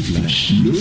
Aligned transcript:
le 0.00 0.72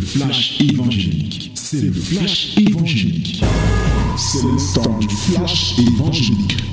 flash 0.00 0.60
évangélique. 0.60 1.52
C'est 1.54 1.80
le 1.80 1.92
flash 1.92 2.58
évangélique. 2.58 3.44
C'est 4.16 4.42
le 4.42 4.74
temps 4.74 4.98
du 4.98 5.08
flash 5.08 5.78
évangélique. 5.78 6.64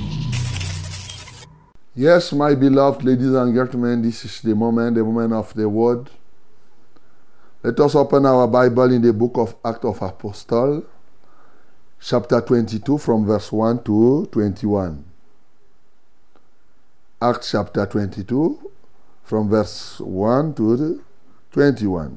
Yes, 1.96 2.34
my 2.34 2.56
beloved 2.56 3.04
ladies 3.04 3.36
and 3.36 3.54
gentlemen, 3.54 4.02
this 4.02 4.26
is 4.26 4.42
the 4.42 4.56
moment, 4.56 4.96
the 4.96 5.04
moment 5.04 5.34
of 5.34 5.54
the 5.54 5.70
word. 5.70 6.10
Let 7.62 7.80
us 7.80 7.94
open 7.94 8.26
our 8.26 8.48
Bible 8.48 8.92
in 8.92 9.04
the 9.04 9.14
book 9.14 9.38
of 9.38 9.56
Acts 9.64 9.86
of 9.86 10.02
Apostles, 10.02 10.84
chapter 12.02 12.42
22, 12.42 12.98
from 12.98 13.28
verse 13.28 13.52
1 13.52 13.84
to 13.84 14.28
21. 14.32 15.04
Acts 17.22 17.52
chapter 17.52 17.86
22, 17.86 18.58
from 19.24 19.50
verse 19.50 20.00
1 20.00 20.54
to 20.54 21.00
21. 21.52 22.12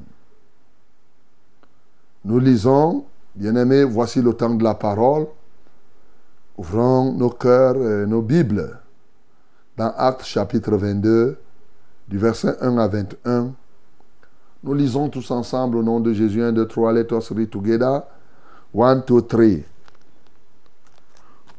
Nous 2.25 2.39
lisons, 2.39 3.05
bien-aimés, 3.35 3.83
voici 3.83 4.21
le 4.21 4.33
temps 4.33 4.53
de 4.55 4.63
la 4.63 4.75
parole. 4.75 5.27
Ouvrons 6.57 7.13
nos 7.13 7.29
cœurs 7.29 7.75
et 7.75 8.07
nos 8.07 8.21
Bibles 8.21 8.79
dans 9.77 9.93
Actes 9.95 10.25
chapitre 10.25 10.75
22, 10.75 11.37
du 12.07 12.17
verset 12.17 12.57
1 12.61 12.77
à 12.77 12.87
21. 12.87 13.53
Nous 14.63 14.73
lisons 14.73 15.07
tous 15.07 15.29
ensemble 15.29 15.77
au 15.77 15.83
nom 15.83 15.99
de 15.99 16.13
Jésus 16.13 16.41
1, 16.41 16.51
2, 16.51 16.67
3, 16.67 16.93
let 16.93 17.07
us 17.11 17.31
read 17.31 17.49
together. 17.49 18.01
1, 18.73 19.03
2, 19.07 19.21
3. 19.21 19.45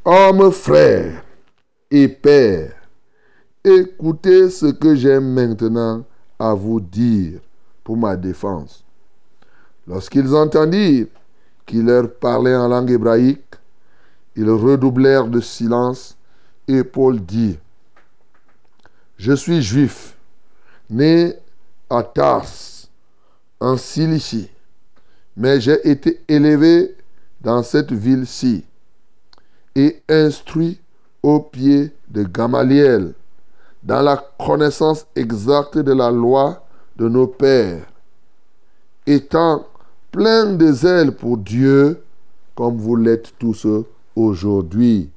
Hommes, 0.05 0.51
frères 0.51 1.23
et 1.91 2.09
pères, 2.09 2.74
écoutez 3.65 4.51
ce 4.51 4.67
que 4.67 4.95
j'ai 4.95 5.19
maintenant 5.21 6.05
à 6.39 6.55
vous 6.55 6.80
dire 6.80 7.41
pour 7.85 7.97
ma 7.97 8.16
défense. 8.16 8.85
Lorsqu'ils 9.87 10.35
entendirent 10.35 11.07
qu'il 11.66 11.87
leur 11.87 12.13
parlait 12.15 12.57
en 12.57 12.69
langue 12.69 12.91
hébraïque, 12.91 13.55
ils 14.37 14.51
redoublèrent 14.51 15.27
de 15.27 15.41
silence 15.41 16.16
et 16.69 16.85
Paul 16.85 17.21
dit, 17.21 17.59
Je 19.16 19.32
suis 19.32 19.63
juif, 19.63 20.16
né 20.91 21.35
à 21.91 22.02
Tars, 22.02 22.47
en 23.60 23.77
Cilicie, 23.77 24.51
mais 25.37 25.60
j'ai 25.60 25.88
été 25.88 26.21
élevé 26.29 26.95
dans 27.41 27.63
cette 27.63 27.93
ville-ci 27.93 28.65
et 29.75 30.02
instruit 30.09 30.80
au 31.23 31.41
pied 31.41 31.93
de 32.09 32.23
Gamaliel 32.25 33.15
dans 33.82 34.02
la 34.02 34.16
connaissance 34.16 35.07
exacte 35.15 35.79
de 35.79 35.93
la 35.93 36.10
loi 36.10 36.62
de 36.96 37.09
nos 37.09 37.26
pères, 37.26 37.87
étant 39.07 39.66
plein 40.10 40.54
de 40.54 40.73
zèle 40.73 41.12
pour 41.12 41.38
Dieu, 41.38 42.02
comme 42.54 42.76
vous 42.76 42.96
l'êtes 42.96 43.32
tous 43.38 43.66
aujourd'hui. 44.16 45.10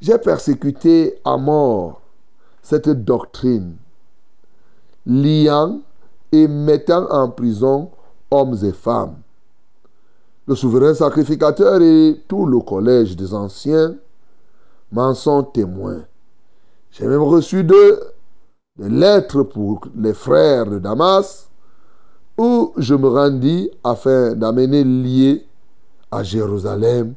J'ai 0.00 0.18
persécuté 0.18 1.18
à 1.24 1.36
mort 1.36 2.00
cette 2.62 2.88
doctrine, 2.88 3.76
liant 5.06 5.80
et 6.30 6.46
mettant 6.46 7.10
en 7.10 7.28
prison 7.28 7.90
hommes 8.30 8.56
et 8.62 8.72
femmes. 8.72 9.16
Le 10.46 10.54
souverain 10.54 10.94
sacrificateur 10.94 11.80
et 11.80 12.22
tout 12.28 12.44
le 12.46 12.60
collège 12.60 13.16
des 13.16 13.32
anciens 13.32 13.94
m'en 14.92 15.14
sont 15.14 15.42
témoins. 15.42 16.02
J'ai 16.96 17.08
même 17.08 17.22
reçu 17.22 17.64
deux 17.64 18.00
lettres 18.78 19.42
pour 19.42 19.80
les 19.96 20.14
frères 20.14 20.66
de 20.66 20.78
Damas, 20.78 21.50
où 22.38 22.72
je 22.76 22.94
me 22.94 23.08
rendis 23.08 23.68
afin 23.82 24.34
d'amener 24.34 24.84
liés 24.84 25.44
à 26.12 26.22
Jérusalem 26.22 27.14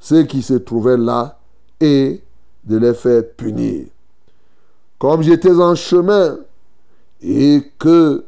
ceux 0.00 0.24
qui 0.24 0.42
se 0.42 0.54
trouvaient 0.54 0.96
là 0.96 1.38
et 1.80 2.20
de 2.64 2.76
les 2.76 2.94
faire 2.94 3.22
punir. 3.36 3.86
Comme 4.98 5.22
j'étais 5.22 5.54
en 5.54 5.76
chemin 5.76 6.38
et 7.20 7.62
que 7.78 8.24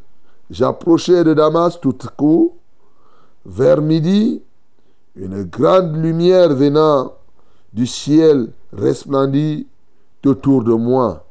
j'approchais 0.48 1.24
de 1.24 1.34
Damas 1.34 1.80
tout 1.80 1.98
coup, 2.16 2.54
vers 3.44 3.82
midi, 3.82 4.42
une 5.16 5.42
grande 5.42 5.96
lumière 5.96 6.54
venant 6.54 7.14
du 7.72 7.88
ciel 7.88 8.50
resplendit 8.72 9.66
autour 10.26 10.62
de 10.64 10.72
moi. 10.72 11.26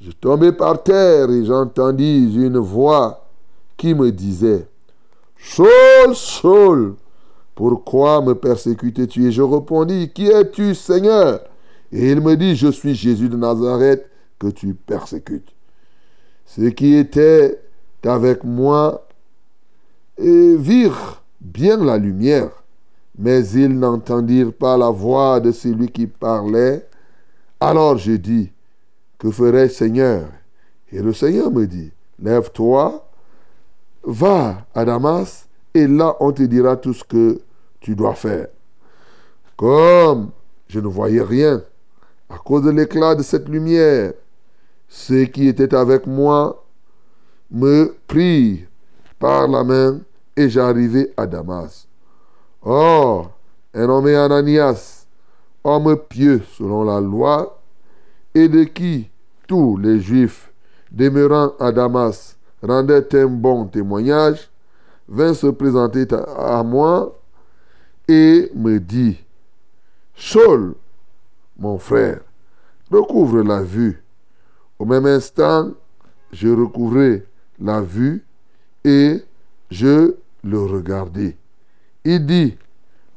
Je 0.00 0.10
tombai 0.10 0.52
par 0.52 0.82
terre 0.82 1.30
et 1.30 1.44
j'entendis 1.44 2.34
une 2.34 2.58
voix 2.58 3.26
qui 3.76 3.94
me 3.94 4.10
disait, 4.12 4.66
Saul, 5.38 6.14
Saul, 6.14 6.94
pourquoi 7.54 8.20
me 8.22 8.34
persécutes-tu? 8.34 9.26
Et 9.26 9.32
je 9.32 9.42
répondis, 9.42 10.10
Qui 10.12 10.26
es-tu, 10.26 10.74
Seigneur? 10.74 11.40
Et 11.92 12.10
il 12.10 12.20
me 12.20 12.36
dit, 12.36 12.56
Je 12.56 12.68
suis 12.68 12.94
Jésus 12.94 13.28
de 13.28 13.36
Nazareth 13.36 14.06
que 14.38 14.48
tu 14.48 14.74
persécutes. 14.74 15.54
Ceux 16.46 16.70
qui 16.70 16.94
étaient 16.94 17.60
avec 18.04 18.44
moi 18.44 19.06
virent 20.18 21.22
bien 21.40 21.82
la 21.82 21.98
lumière, 21.98 22.50
mais 23.18 23.46
ils 23.48 23.78
n'entendirent 23.78 24.52
pas 24.52 24.76
la 24.76 24.90
voix 24.90 25.40
de 25.40 25.52
celui 25.52 25.88
qui 25.88 26.06
parlait. 26.06 26.86
Alors 27.66 27.96
je 27.96 28.12
dis, 28.12 28.52
que 29.18 29.30
ferai 29.30 29.70
Seigneur? 29.70 30.26
Et 30.92 31.00
le 31.00 31.14
Seigneur 31.14 31.50
me 31.50 31.66
dit, 31.66 31.90
lève-toi, 32.22 33.08
va 34.02 34.66
à 34.74 34.84
Damas, 34.84 35.46
et 35.72 35.86
là 35.86 36.14
on 36.20 36.30
te 36.30 36.42
dira 36.42 36.76
tout 36.76 36.92
ce 36.92 37.02
que 37.02 37.40
tu 37.80 37.96
dois 37.96 38.14
faire. 38.14 38.48
Comme 39.56 40.30
je 40.68 40.78
ne 40.78 40.88
voyais 40.88 41.22
rien, 41.22 41.62
à 42.28 42.36
cause 42.36 42.64
de 42.64 42.70
l'éclat 42.70 43.14
de 43.14 43.22
cette 43.22 43.48
lumière, 43.48 44.12
ceux 44.86 45.24
qui 45.24 45.48
étaient 45.48 45.74
avec 45.74 46.06
moi 46.06 46.66
me 47.50 47.96
prirent 48.06 48.66
par 49.18 49.48
la 49.48 49.64
main 49.64 50.00
et 50.36 50.50
j'arrivai 50.50 51.14
à 51.16 51.26
Damas. 51.26 51.86
Or, 52.60 53.30
un 53.72 53.88
homme 53.88 54.08
Ananias, 54.08 55.03
homme 55.64 55.96
pieux 56.08 56.42
selon 56.56 56.84
la 56.84 57.00
loi, 57.00 57.60
et 58.34 58.48
de 58.48 58.64
qui 58.64 59.08
tous 59.46 59.76
les 59.76 60.00
Juifs 60.00 60.52
demeurant 60.90 61.52
à 61.58 61.72
Damas 61.72 62.36
rendaient 62.62 63.14
un 63.20 63.26
bon 63.26 63.66
témoignage, 63.66 64.50
vint 65.08 65.34
se 65.34 65.48
présenter 65.48 66.06
à 66.36 66.62
moi 66.62 67.18
et 68.08 68.50
me 68.54 68.78
dit, 68.78 69.18
Saul, 70.14 70.74
mon 71.58 71.78
frère, 71.78 72.20
recouvre 72.90 73.42
la 73.42 73.62
vue. 73.62 74.02
Au 74.78 74.84
même 74.84 75.06
instant, 75.06 75.70
je 76.32 76.48
recouvrais 76.48 77.24
la 77.60 77.80
vue 77.80 78.24
et 78.84 79.22
je 79.70 80.14
le 80.42 80.60
regardais. 80.60 81.36
Il 82.04 82.26
dit, 82.26 82.56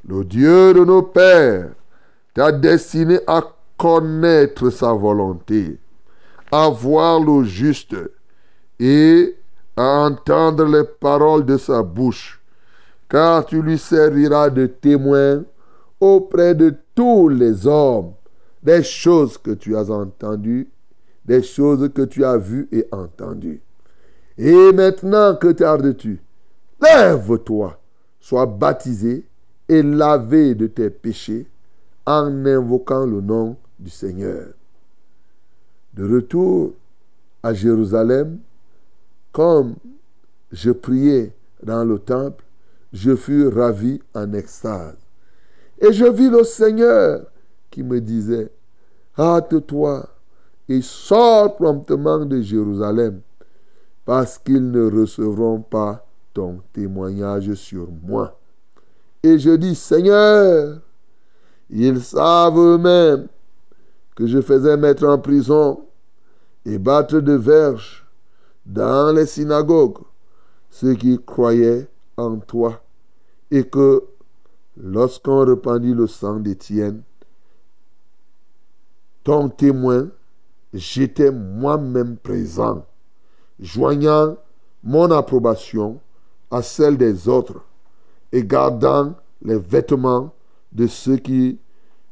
le 0.08 0.24
Dieu 0.24 0.74
de 0.74 0.84
nos 0.84 1.02
pères 1.02 1.72
t'a 2.38 2.52
destiné 2.52 3.18
à 3.26 3.42
connaître 3.80 4.70
sa 4.70 4.94
volonté, 4.94 5.80
à 6.52 6.70
voir 6.70 7.20
le 7.20 7.44
juste 7.44 7.96
et 8.80 9.36
à 9.76 10.06
entendre 10.06 10.66
les 10.66 10.84
paroles 10.84 11.46
de 11.46 11.58
sa 11.58 11.82
bouche, 11.82 12.40
car 13.10 13.44
tu 13.44 13.60
lui 13.64 13.80
serviras 13.80 14.52
de 14.52 14.68
témoin 14.68 15.46
auprès 16.00 16.54
de 16.54 16.76
tous 16.94 17.28
les 17.28 17.66
hommes 17.66 18.14
des 18.62 18.84
choses 18.84 19.40
que 19.40 19.52
tu 19.52 19.76
as 19.76 19.90
entendues, 19.90 20.70
des 21.26 21.42
choses 21.42 21.90
que 21.92 22.04
tu 22.04 22.24
as 22.24 22.38
vues 22.38 22.68
et 22.72 22.88
entendues. 22.92 23.62
Et 24.38 24.72
maintenant 24.74 25.36
que 25.36 25.48
tardes-tu 25.48 26.22
Lève-toi, 26.80 27.80
sois 28.20 28.46
baptisé 28.46 29.26
et 29.68 29.82
lavé 29.82 30.54
de 30.54 30.68
tes 30.68 30.92
péchés 30.92 31.48
en 32.08 32.46
invoquant 32.46 33.06
le 33.06 33.20
nom 33.20 33.58
du 33.78 33.90
Seigneur. 33.90 34.48
De 35.94 36.16
retour 36.16 36.74
à 37.44 37.54
Jérusalem, 37.54 38.40
comme 39.34 39.76
je 40.52 40.72
priais 40.72 41.34
dans 41.62 41.84
le 41.84 42.00
temple, 42.00 42.46
je 42.94 43.14
fus 43.14 43.50
ravi 43.50 44.02
en 44.16 44.32
extase. 44.32 44.96
Et 45.80 45.92
je 45.92 46.06
vis 46.06 46.30
le 46.30 46.46
Seigneur 46.46 47.26
qui 47.70 47.84
me 47.84 48.00
disait, 48.00 48.50
hâte-toi 49.20 50.08
et 50.70 50.82
sors 50.82 51.58
promptement 51.58 52.26
de 52.26 52.42
Jérusalem, 52.42 53.20
parce 54.06 54.38
qu'ils 54.38 54.72
ne 54.72 54.90
recevront 54.90 55.60
pas 55.60 56.06
ton 56.34 56.62
témoignage 56.72 57.54
sur 57.56 57.90
moi. 58.04 58.40
Et 59.24 59.38
je 59.38 59.52
dis, 59.52 59.76
Seigneur, 59.76 60.80
ils 61.70 62.02
savent 62.02 62.58
eux-mêmes 62.58 63.28
que 64.16 64.28
je 64.28 64.42
faisais 64.42 64.78
mettre 64.78 65.06
en 65.06 65.18
prison 65.18 65.86
et 66.66 66.78
battre 66.78 67.20
de 67.20 67.34
verge 67.34 68.06
dans 68.66 69.16
les 69.16 69.26
synagogues 69.26 70.00
ceux 70.70 70.96
qui 70.96 71.20
croyaient 71.26 71.88
en 72.18 72.38
toi 72.38 72.82
et 73.52 73.64
que 73.64 74.04
lorsqu'on 74.76 75.46
répandit 75.46 75.94
le 75.94 76.08
sang 76.08 76.40
d'Étienne, 76.40 77.02
ton 79.24 79.50
témoin, 79.50 80.08
j'étais 80.74 81.32
moi-même 81.32 82.18
présent, 82.18 82.86
joignant 83.60 84.38
mon 84.84 85.10
approbation 85.12 86.00
à 86.52 86.62
celle 86.62 86.98
des 86.98 87.28
autres 87.28 87.62
et 88.32 88.44
gardant 88.44 89.16
les 89.42 89.58
vêtements 89.58 90.34
de 90.72 90.88
ceux 90.88 91.18
qui 91.18 91.60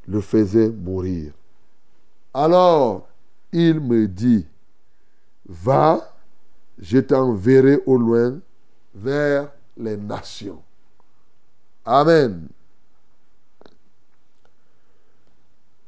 le 0.07 0.21
faisaient 0.21 0.69
mourir. 0.69 1.33
Alors 2.33 3.07
il 3.51 3.79
me 3.79 4.07
dit, 4.07 4.45
va, 5.47 6.13
je 6.77 6.99
t'enverrai 6.99 7.81
au 7.85 7.97
loin 7.97 8.39
vers 8.93 9.51
les 9.77 9.97
nations. 9.97 10.61
Amen. 11.85 12.47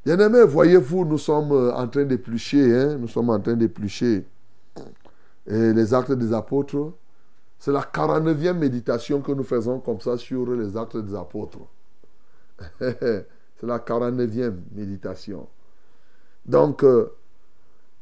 Bien-aimés, 0.04 0.44
voyez-vous, 0.44 1.04
nous 1.04 1.18
sommes 1.18 1.52
en 1.52 1.86
train 1.88 2.04
d'éplucher, 2.04 2.74
hein? 2.74 2.96
nous 2.96 3.08
sommes 3.08 3.28
en 3.28 3.40
train 3.40 3.54
d'éplucher 3.54 4.24
les 5.46 5.92
actes 5.92 6.12
des 6.12 6.32
apôtres. 6.32 6.92
C'est 7.58 7.72
la 7.72 7.82
49e 7.82 8.54
méditation 8.54 9.20
que 9.20 9.32
nous 9.32 9.44
faisons 9.44 9.80
comme 9.80 10.00
ça 10.00 10.16
sur 10.16 10.50
les 10.52 10.76
actes 10.76 10.96
des 10.96 11.14
apôtres. 11.14 11.58
C'est 12.80 13.66
la 13.66 13.78
49e 13.78 14.54
méditation. 14.72 15.48
Donc, 16.46 16.84
euh, 16.84 17.12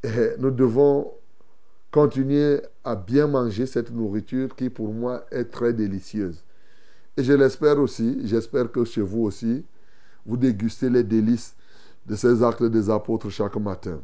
nous 0.39 0.51
devons 0.51 1.13
continuer 1.91 2.61
à 2.85 2.95
bien 2.95 3.27
manger 3.27 3.67
cette 3.67 3.91
nourriture 3.91 4.55
qui 4.55 4.69
pour 4.69 4.93
moi 4.93 5.25
est 5.31 5.47
très 5.47 5.73
délicieuse. 5.73 6.45
Et 7.17 7.25
je 7.25 7.33
l'espère 7.33 7.79
aussi, 7.79 8.21
j'espère 8.25 8.71
que 8.71 8.85
chez 8.85 9.01
vous 9.01 9.23
aussi, 9.23 9.65
vous 10.27 10.37
dégustez 10.37 10.91
les 10.91 11.03
délices 11.03 11.55
de 12.05 12.15
ces 12.15 12.43
actes 12.43 12.65
des 12.65 12.91
apôtres 12.91 13.31
chaque 13.31 13.57
matin. 13.57 14.01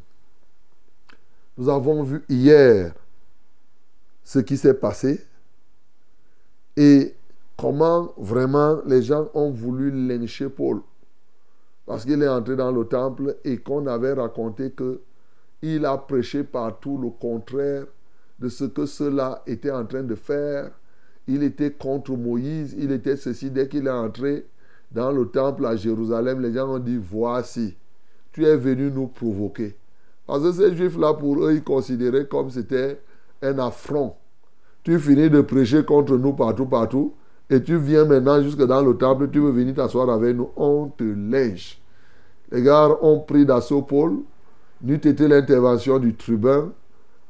Nous 1.58 1.68
avons 1.68 2.02
vu 2.02 2.22
hier 2.28 2.94
ce 4.24 4.38
qui 4.38 4.56
s'est 4.56 4.74
passé 4.74 5.24
et 6.76 7.14
comment 7.56 8.12
vraiment 8.16 8.80
les 8.86 9.02
gens 9.02 9.28
ont 9.34 9.50
voulu 9.50 9.90
lyncher 9.90 10.48
Paul? 10.48 10.80
Parce 11.86 12.04
qu'il 12.04 12.22
est 12.22 12.28
entré 12.28 12.56
dans 12.56 12.72
le 12.72 12.84
temple 12.84 13.36
et 13.44 13.58
qu'on 13.58 13.86
avait 13.86 14.12
raconté 14.12 14.70
que 14.70 15.00
il 15.62 15.86
a 15.86 15.96
prêché 15.96 16.42
partout 16.42 16.98
le 16.98 17.10
contraire 17.10 17.86
de 18.38 18.48
ce 18.48 18.64
que 18.64 18.84
ceux-là 18.84 19.42
étaient 19.46 19.70
en 19.70 19.86
train 19.86 20.02
de 20.02 20.16
faire. 20.16 20.70
Il 21.28 21.44
était 21.44 21.70
contre 21.70 22.16
Moïse, 22.16 22.74
il 22.76 22.90
était 22.90 23.16
ceci. 23.16 23.50
Dès 23.50 23.68
qu'il 23.68 23.86
est 23.86 23.90
entré 23.90 24.44
dans 24.90 25.12
le 25.12 25.28
temple 25.28 25.64
à 25.66 25.76
Jérusalem, 25.76 26.40
les 26.40 26.52
gens 26.52 26.68
ont 26.68 26.80
dit, 26.80 26.98
voici, 27.00 27.76
tu 28.32 28.44
es 28.44 28.56
venu 28.56 28.90
nous 28.90 29.06
provoquer. 29.06 29.76
Parce 30.26 30.42
que 30.42 30.52
ces 30.52 30.76
juifs-là, 30.76 31.14
pour 31.14 31.44
eux, 31.44 31.54
ils 31.54 31.62
considéraient 31.62 32.26
comme 32.26 32.50
c'était 32.50 33.00
un 33.40 33.58
affront. 33.58 34.14
Tu 34.82 34.98
finis 34.98 35.30
de 35.30 35.40
prêcher 35.42 35.84
contre 35.84 36.16
nous 36.16 36.32
partout, 36.32 36.66
partout, 36.66 37.14
et 37.52 37.62
tu 37.62 37.76
viens 37.76 38.06
maintenant 38.06 38.42
jusque 38.42 38.64
dans 38.64 38.80
le 38.80 38.96
temple, 38.96 39.28
tu 39.30 39.38
veux 39.38 39.50
venir 39.50 39.74
t'asseoir 39.74 40.08
avec 40.08 40.34
nous, 40.34 40.50
on 40.56 40.86
te 40.88 41.04
lèche. 41.04 41.80
Les 42.50 42.62
gars 42.62 42.88
ont 43.02 43.20
pris 43.20 43.44
d'assaut 43.44 43.82
Paul, 43.82 44.20
n'eût 44.80 44.94
été 44.94 45.28
l'intervention 45.28 45.98
du 45.98 46.14
tribun, 46.14 46.72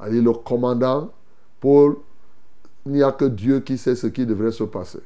le 0.01 0.33
commandant, 0.33 1.11
Paul, 1.61 1.97
il 2.87 2.93
n'y 2.93 3.03
a 3.03 3.11
que 3.11 3.25
Dieu 3.25 3.61
qui 3.61 3.77
sait 3.77 3.97
ce 3.97 4.07
qui 4.07 4.25
devrait 4.25 4.53
se 4.53 4.65
passer. 4.65 5.01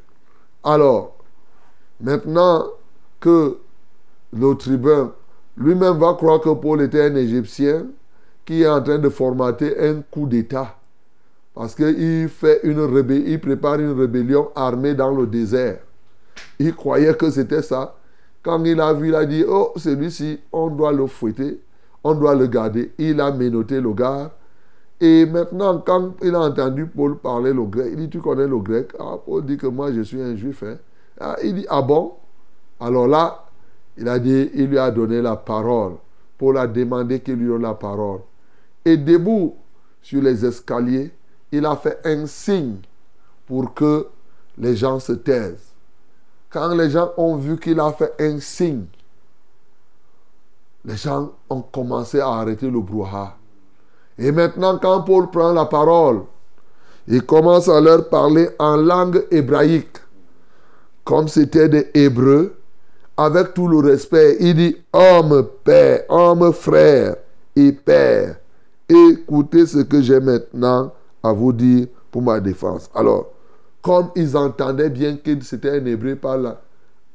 Alors, 0.63 1.17
maintenant 2.01 2.67
que 3.19 3.57
le 4.33 4.55
tribun 4.55 5.12
lui-même 5.57 5.97
va 5.99 6.12
croire 6.12 6.41
que 6.41 6.51
Paul 6.51 6.83
était 6.83 7.03
un 7.03 7.15
Égyptien 7.15 7.87
qui 8.45 8.62
est 8.62 8.69
en 8.69 8.83
train 8.83 8.99
de 8.99 9.09
formater 9.09 9.79
un 9.79 10.03
coup 10.03 10.27
d'État. 10.27 10.77
Parce 11.56 11.75
qu'il 11.75 12.29
fait 12.29 12.61
une 12.64 13.25
il 13.26 13.41
prépare 13.41 13.81
une 13.81 13.99
rébellion 13.99 14.50
armée 14.55 14.94
dans 14.94 15.11
le 15.11 15.26
désert. 15.26 15.79
Il 16.58 16.75
croyait 16.75 17.14
que 17.14 17.31
c'était 17.31 17.62
ça. 17.62 17.97
Quand 18.43 18.62
il 18.64 18.79
a 18.79 18.93
vu, 18.93 19.08
il 19.08 19.14
a 19.14 19.25
dit, 19.25 19.43
oh, 19.49 19.73
celui-ci, 19.76 20.38
on 20.53 20.69
doit 20.69 20.93
le 20.93 21.06
fouetter, 21.06 21.58
on 22.05 22.14
doit 22.14 22.35
le 22.35 22.47
garder. 22.47 22.93
Il 22.99 23.23
a 23.23 23.32
menotté 23.32 23.81
le 23.81 23.94
gars. 23.94 24.32
Et 25.00 25.25
maintenant, 25.25 25.79
quand 25.79 26.23
il 26.23 26.35
a 26.35 26.41
entendu 26.41 26.85
Paul 26.85 27.17
parler 27.17 27.55
le 27.55 27.64
grec, 27.64 27.88
il 27.91 28.00
dit, 28.00 28.11
tu 28.11 28.20
connais 28.20 28.47
le 28.47 28.59
grec 28.59 28.93
ah, 28.99 29.17
Paul 29.25 29.47
dit 29.47 29.56
que 29.56 29.67
moi, 29.67 29.91
je 29.94 30.02
suis 30.02 30.20
un 30.20 30.37
juif. 30.37 30.62
Hein. 30.62 30.76
Ah, 31.19 31.37
il 31.43 31.55
dit, 31.55 31.67
ah 31.70 31.81
bon 31.81 32.12
Alors 32.79 33.09
là, 33.09 33.47
il 33.97 34.06
a 34.11 34.19
dit, 34.19 34.50
il 34.52 34.67
lui 34.67 34.79
a 34.79 34.91
donné 34.91 35.23
la 35.23 35.37
parole. 35.37 35.94
Paul 36.37 36.59
a 36.59 36.67
demandé 36.67 37.20
qu'il 37.20 37.37
lui 37.37 37.49
donne 37.49 37.62
la 37.62 37.73
parole. 37.73 38.20
Et 38.85 38.99
debout 38.99 39.56
sur 40.02 40.20
les 40.20 40.44
escaliers, 40.44 41.12
il 41.53 41.65
a 41.65 41.77
fait 41.77 42.01
un 42.05 42.27
signe 42.27 42.79
pour 43.47 43.73
que 43.75 44.09
les 44.59 44.77
gens 44.77 44.99
se 44.99 45.13
taisent. 45.13 45.73
Quand 46.51 46.75
les 46.75 46.91
gens 46.91 47.13
ont 47.17 47.37
vu 47.37 47.59
qu'il 47.59 47.79
a 47.81 47.93
fait 47.93 48.13
un 48.19 48.41
signe, 48.41 48.87
les 50.85 50.97
gens 50.97 51.33
ont 51.51 51.63
commencé 51.63 52.21
à 52.21 52.29
arrêter 52.29 52.71
le 52.71 52.81
brouhaha. 52.81 53.37
Et 54.19 54.33
maintenant, 54.33 54.79
quand 54.79 55.03
Paul 55.03 55.31
prend 55.31 55.53
la 55.53 55.67
parole, 55.67 56.23
il 57.09 57.23
commence 57.23 57.69
à 57.69 57.81
leur 57.81 58.09
parler 58.09 58.49
en 58.59 58.77
langue 58.77 59.27
hébraïque, 59.31 59.99
comme 61.05 61.29
c'était 61.29 61.69
des 61.69 61.91
Hébreux, 61.95 62.57
avec 63.17 63.55
tout 63.55 63.69
le 63.69 63.79
respect. 63.79 64.37
Il 64.41 64.55
dit, 64.55 64.77
homme, 64.93 65.47
père, 65.65 66.05
homme, 66.09 66.53
frère 66.53 67.17
et 67.55 67.73
père, 67.73 68.37
écoutez 68.89 69.67
ce 69.67 69.79
que 69.79 70.01
j'ai 70.03 70.21
maintenant 70.21 70.93
à 71.28 71.32
vous 71.32 71.52
dire 71.52 71.87
pour 72.11 72.23
ma 72.23 72.40
défense. 72.40 72.90
Alors, 72.94 73.31
comme 73.82 74.11
ils 74.17 74.37
entendaient 74.37 74.90
bien 74.90 75.17
que 75.17 75.40
c'était 75.43 75.70
un 75.70 75.84
hébreu 75.87 76.17
par 76.17 76.38
là, 76.38 76.61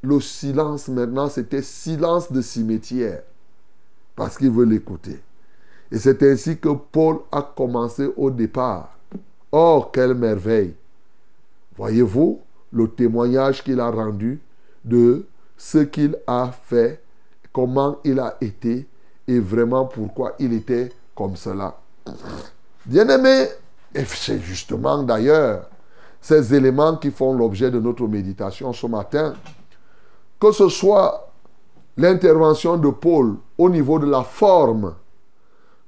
le 0.02 0.20
silence 0.20 0.88
maintenant, 0.88 1.30
c'était 1.30 1.62
silence 1.62 2.32
de 2.32 2.42
cimetière. 2.42 3.24
Parce 4.16 4.38
qu'ils 4.38 4.52
veulent 4.52 4.70
l'écouter. 4.70 5.20
Et 5.92 5.98
c'est 5.98 6.22
ainsi 6.24 6.58
que 6.58 6.70
Paul 6.70 7.20
a 7.32 7.42
commencé 7.42 8.10
au 8.16 8.32
départ. 8.32 8.98
Oh, 9.52 9.86
quelle 9.92 10.14
merveille! 10.14 10.74
Voyez-vous 11.76 12.40
le 12.72 12.88
témoignage 12.88 13.64
qu'il 13.64 13.80
a 13.80 13.90
rendu 13.90 14.40
de 14.86 15.26
ce 15.58 15.80
qu'il 15.80 16.18
a 16.26 16.52
fait, 16.52 17.02
comment 17.52 18.00
il 18.04 18.20
a 18.20 18.38
été 18.42 18.88
et 19.28 19.40
vraiment 19.40 19.86
pourquoi 19.86 20.36
il 20.40 20.54
était 20.54 20.92
comme 21.14 21.36
cela. 21.36 21.80
Bien-aimé, 22.86 23.48
et 23.94 24.06
c'est 24.06 24.40
justement 24.40 25.04
d'ailleurs 25.04 25.70
ces 26.22 26.54
éléments 26.54 26.96
qui 26.98 27.12
font 27.12 27.34
l'objet 27.34 27.72
de 27.72 27.80
notre 27.80 28.08
méditation 28.08 28.72
ce 28.74 28.88
matin. 28.88 29.34
Que 30.40 30.52
ce 30.52 30.70
soit 30.70 31.32
l'intervention 31.98 32.78
de 32.78 32.90
Paul 32.90 33.36
au 33.58 33.70
niveau 33.70 34.00
de 34.00 34.06
la 34.06 34.24
forme, 34.24 34.96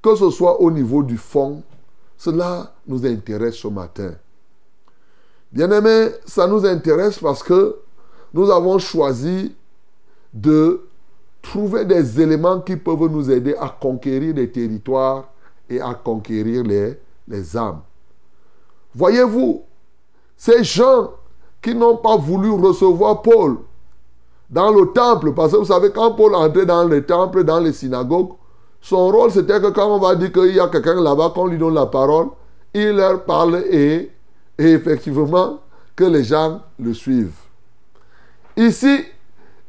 que 0.02 0.14
ce 0.16 0.30
soit 0.30 0.60
au 0.60 0.70
niveau 0.70 1.02
du 1.02 1.16
fond, 1.16 1.62
cela 2.16 2.72
nous 2.86 3.06
intéresse 3.06 3.56
ce 3.56 3.68
matin. 3.68 4.12
Bien 5.50 5.70
aimé, 5.70 6.08
ça 6.26 6.46
nous 6.46 6.66
intéresse 6.66 7.18
parce 7.18 7.42
que 7.42 7.76
nous 8.32 8.50
avons 8.50 8.78
choisi 8.78 9.54
de 10.32 10.84
trouver 11.40 11.84
des 11.84 12.20
éléments 12.20 12.60
qui 12.60 12.76
peuvent 12.76 13.08
nous 13.08 13.30
aider 13.30 13.54
à 13.60 13.68
conquérir 13.68 14.34
les 14.34 14.50
territoires 14.50 15.28
et 15.70 15.80
à 15.80 15.94
conquérir 15.94 16.64
les, 16.64 16.98
les 17.28 17.56
âmes. 17.56 17.80
Voyez-vous, 18.94 19.62
ces 20.36 20.62
gens 20.62 21.10
qui 21.60 21.74
n'ont 21.74 21.96
pas 21.96 22.16
voulu 22.16 22.50
recevoir 22.50 23.22
Paul 23.22 23.56
dans 24.50 24.70
le 24.70 24.92
temple, 24.92 25.32
parce 25.32 25.52
que 25.52 25.56
vous 25.56 25.64
savez, 25.64 25.90
quand 25.90 26.12
Paul 26.12 26.34
entrait 26.34 26.66
dans 26.66 26.84
le 26.84 27.04
temple, 27.04 27.44
dans 27.44 27.58
les 27.58 27.72
synagogues, 27.72 28.32
son 28.80 29.08
rôle 29.08 29.30
c'était 29.30 29.60
que 29.60 29.68
quand 29.68 29.96
on 29.96 29.98
va 29.98 30.14
dire 30.14 30.30
qu'il 30.30 30.54
y 30.54 30.60
a 30.60 30.68
quelqu'un 30.68 31.00
là-bas, 31.00 31.32
qu'on 31.34 31.46
lui 31.46 31.58
donne 31.58 31.74
la 31.74 31.86
parole, 31.86 32.28
il 32.74 32.90
leur 32.90 33.24
parle 33.24 33.64
et, 33.70 34.10
effectivement 34.58 35.60
que 35.96 36.04
les 36.04 36.22
gens 36.22 36.60
le 36.78 36.92
suivent. 36.92 37.32
Ici, 38.56 39.04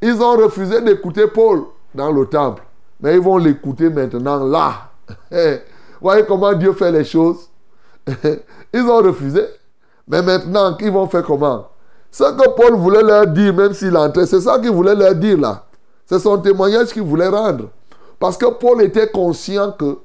ils 0.01 0.21
ont 0.21 0.35
refusé 0.35 0.81
d'écouter 0.81 1.27
Paul 1.27 1.63
dans 1.93 2.11
le 2.11 2.25
temple, 2.25 2.63
mais 2.99 3.15
ils 3.15 3.21
vont 3.21 3.37
l'écouter 3.37 3.89
maintenant 3.89 4.43
là. 4.43 4.91
Voyez 6.01 6.25
comment 6.25 6.53
Dieu 6.53 6.73
fait 6.73 6.91
les 6.91 7.05
choses. 7.05 7.49
Ils 8.73 8.81
ont 8.81 8.97
refusé. 8.97 9.45
Mais 10.07 10.21
maintenant, 10.21 10.77
ils 10.79 10.91
vont 10.91 11.07
faire 11.07 11.23
comment? 11.23 11.67
Ce 12.11 12.23
que 12.23 12.49
Paul 12.55 12.75
voulait 12.75 13.03
leur 13.03 13.27
dire, 13.27 13.53
même 13.53 13.73
s'il 13.73 13.95
entrait, 13.97 14.25
c'est 14.25 14.41
ça 14.41 14.59
qu'il 14.59 14.71
voulait 14.71 14.95
leur 14.95 15.15
dire 15.15 15.37
là. 15.37 15.63
C'est 16.05 16.19
son 16.19 16.37
témoignage 16.37 16.93
qu'il 16.93 17.01
voulait 17.01 17.27
rendre. 17.27 17.69
Parce 18.19 18.37
que 18.37 18.45
Paul 18.45 18.81
était 18.83 19.09
conscient 19.09 19.71
que 19.71 19.97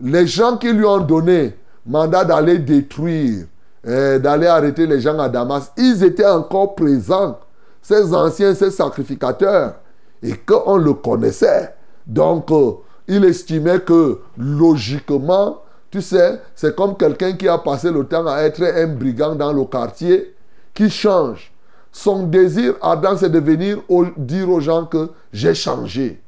les 0.00 0.26
gens 0.26 0.56
qui 0.56 0.72
lui 0.72 0.84
ont 0.84 1.00
donné 1.00 1.56
mandat 1.86 2.24
d'aller 2.24 2.58
détruire, 2.58 3.46
euh, 3.86 4.18
d'aller 4.18 4.46
arrêter 4.46 4.86
les 4.86 5.00
gens 5.00 5.18
à 5.18 5.28
Damas, 5.28 5.72
ils 5.76 6.04
étaient 6.04 6.26
encore 6.26 6.74
présents, 6.74 7.38
ces 7.82 8.14
anciens, 8.14 8.54
ces 8.54 8.70
sacrificateurs, 8.70 9.74
et 10.22 10.36
qu'on 10.36 10.76
le 10.76 10.94
connaissait. 10.94 11.74
Donc, 12.06 12.50
euh, 12.50 12.72
il 13.08 13.24
estimait 13.24 13.80
que 13.80 14.20
logiquement, 14.38 15.58
tu 15.94 16.02
sais, 16.02 16.40
c'est 16.56 16.74
comme 16.74 16.96
quelqu'un 16.96 17.34
qui 17.34 17.46
a 17.46 17.56
passé 17.56 17.88
le 17.88 18.04
temps 18.04 18.26
à 18.26 18.38
être 18.40 18.64
un 18.64 18.88
brigand 18.88 19.36
dans 19.36 19.52
le 19.52 19.64
quartier, 19.64 20.34
qui 20.74 20.90
change. 20.90 21.52
Son 21.92 22.24
désir 22.24 22.74
ardent, 22.82 23.16
c'est 23.16 23.30
de 23.30 23.38
venir 23.38 23.78
dire 24.16 24.50
aux 24.50 24.58
gens 24.58 24.86
que 24.86 25.10
j'ai 25.32 25.54
changé. 25.54 26.20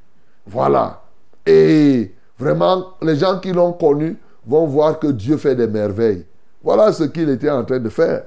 Voilà. 0.47 1.03
Et 1.45 2.15
vraiment, 2.39 2.93
les 3.03 3.17
gens 3.17 3.41
qui 3.41 3.51
l'ont 3.51 3.73
connu 3.73 4.17
vont 4.47 4.69
voir 4.69 5.01
que 5.01 5.09
Dieu 5.09 5.37
fait 5.37 5.57
des 5.57 5.67
merveilles. 5.67 6.25
Voilà 6.63 6.93
ce 6.93 7.03
qu'il 7.03 7.29
était 7.29 7.51
en 7.51 7.65
train 7.65 7.81
de 7.81 7.89
faire. 7.89 8.23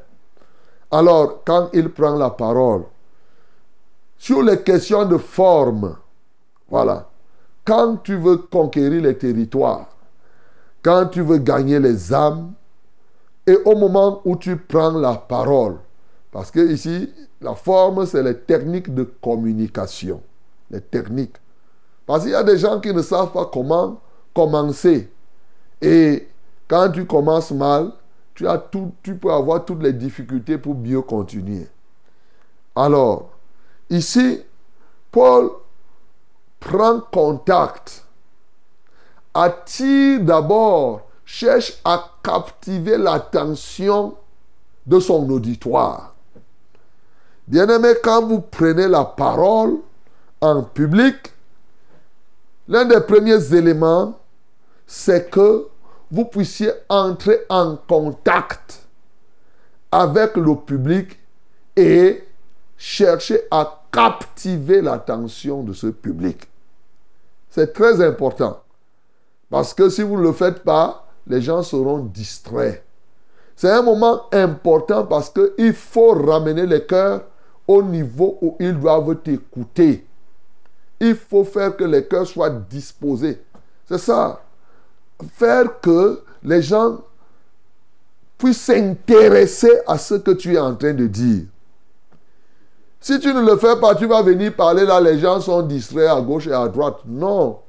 Alors, 0.92 1.42
quand 1.46 1.70
il 1.72 1.88
prend 1.88 2.18
la 2.18 2.32
parole, 2.32 2.84
sur 4.18 4.44
les 4.44 4.60
questions 4.60 5.06
de 5.06 5.16
forme, 5.16 5.96
voilà, 6.70 7.08
quand 7.64 7.96
tu 8.04 8.18
veux 8.18 8.36
conquérir 8.36 9.04
les 9.04 9.18
territoires, 9.18 9.88
quand 10.82 11.08
tu 11.08 11.22
veux 11.22 11.38
gagner 11.38 11.80
les 11.80 12.14
âmes, 12.14 12.54
et 13.46 13.58
au 13.66 13.76
moment 13.76 14.22
où 14.26 14.36
tu 14.36 14.58
prends 14.58 14.92
la 14.92 15.16
parole, 15.16 15.78
parce 16.32 16.52
que 16.52 16.60
ici, 16.72 17.12
la 17.42 17.56
forme, 17.56 18.06
c'est 18.06 18.22
les 18.22 18.38
techniques 18.38 18.94
de 18.94 19.04
communication. 19.04 20.22
Les 20.70 20.82
techniques. 20.82 21.38
Parce 22.06 22.24
qu'il 22.24 22.32
y 22.32 22.36
a 22.36 22.44
des 22.44 22.58
gens 22.58 22.80
qui 22.80 22.94
ne 22.94 23.02
savent 23.02 23.32
pas 23.32 23.50
comment 23.52 24.00
commencer. 24.34 25.12
Et 25.82 26.28
quand 26.68 26.92
tu 26.92 27.06
commences 27.06 27.52
mal, 27.52 27.92
tu, 28.36 28.48
as 28.48 28.58
tout, 28.58 28.92
tu 29.02 29.16
peux 29.16 29.32
avoir 29.32 29.66
toutes 29.66 29.82
les 29.82 29.94
difficultés 29.94 30.58
pour 30.58 30.76
mieux 30.76 31.02
continuer. 31.02 31.68
Alors, 32.76 33.32
ici, 33.90 34.44
Paul 35.12 35.50
prend 36.60 37.02
contact, 37.12 38.06
attire 39.34 40.22
d'abord, 40.22 41.02
cherche 41.26 41.80
à 41.84 42.12
captiver 42.24 42.98
l'attention 42.98 44.16
de 44.86 45.00
son 45.00 45.30
auditoire. 45.30 46.16
Bien-aimé, 47.48 47.94
quand 48.04 48.26
vous 48.26 48.42
prenez 48.42 48.88
la 48.88 49.06
parole 49.06 49.78
en 50.42 50.64
public, 50.64 51.16
l'un 52.68 52.86
des 52.86 53.02
premiers 53.02 53.54
éléments, 53.54 54.20
c'est 54.86 55.30
que 55.30 55.68
vous 56.12 56.26
puissiez 56.26 56.72
entrer 56.90 57.42
en 57.50 57.76
contact 57.76 58.86
avec 59.92 60.36
le 60.38 60.56
public 60.56 61.20
et 61.76 62.24
chercher 62.78 63.42
à 63.52 63.84
captiver 63.92 64.82
l'attention 64.82 65.64
de 65.64 65.74
ce 65.74 65.88
public. 65.88 66.48
C'est 67.50 67.74
très 67.74 68.06
important. 68.06 68.64
Parce 69.50 69.74
que 69.74 69.90
si 69.90 70.04
vous 70.04 70.18
ne 70.18 70.24
le 70.24 70.34
faites 70.34 70.64
pas, 70.64 71.08
les 71.28 71.42
gens 71.42 71.64
seront 71.64 72.00
distraits. 72.00 72.84
C'est 73.56 73.70
un 73.70 73.82
moment 73.82 74.22
important 74.32 75.06
parce 75.06 75.30
qu'il 75.30 75.74
faut 75.74 76.12
ramener 76.12 76.66
les 76.66 76.86
cœurs 76.86 77.24
au 77.68 77.84
niveau 77.84 78.38
où 78.42 78.56
ils 78.60 78.78
doivent 78.78 79.16
t'écouter. 79.18 80.08
Il 81.00 81.16
faut 81.16 81.44
faire 81.44 81.76
que 81.76 81.84
les 81.84 82.06
cœurs 82.06 82.28
soient 82.28 82.50
disposés. 82.50 83.42
C'est 83.88 83.98
ça. 83.98 84.42
Faire 85.34 85.80
que 85.82 86.22
les 86.44 86.62
gens 86.62 87.00
puissent 88.38 88.62
s'intéresser 88.62 89.82
à 89.88 89.98
ce 89.98 90.16
que 90.16 90.32
tu 90.32 90.56
es 90.56 90.60
en 90.60 90.76
train 90.76 90.94
de 90.94 91.08
dire. 91.08 91.44
Si 93.02 93.20
tu 93.20 93.34
ne 93.34 93.42
le 93.42 93.58
fais 93.58 93.80
pas, 93.80 93.96
tu 93.96 94.06
vas 94.06 94.22
venir 94.22 94.56
parler 94.56 94.86
là, 94.86 95.00
les 95.00 95.20
gens 95.20 95.40
sont 95.40 95.62
distraits 95.62 96.10
à 96.10 96.20
gauche 96.22 96.48
et 96.48 96.54
à 96.54 96.68
droite. 96.68 97.00
Non. 97.06 97.60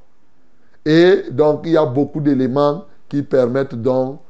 Et 0.84 1.24
donc, 1.30 1.62
il 1.64 1.72
y 1.72 1.76
a 1.76 1.84
beaucoup 1.84 2.20
d'éléments 2.20 2.84
qui 3.08 3.22
permettent 3.22 3.74
donc 3.74 4.20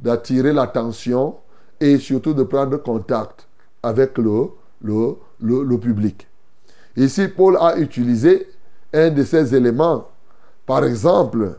d'attirer 0.00 0.52
l'attention 0.52 1.36
et 1.80 1.98
surtout 1.98 2.32
de 2.32 2.42
prendre 2.42 2.76
contact 2.78 3.46
avec 3.82 4.16
le, 4.18 4.48
le, 4.82 5.16
le, 5.40 5.78
public. 5.78 6.26
Ici, 6.96 7.28
Paul 7.28 7.56
a 7.60 7.76
utilisé 7.76 8.48
un 8.92 9.10
de 9.10 9.22
ces 9.22 9.54
éléments. 9.54 10.08
Par 10.64 10.84
exemple, 10.84 11.56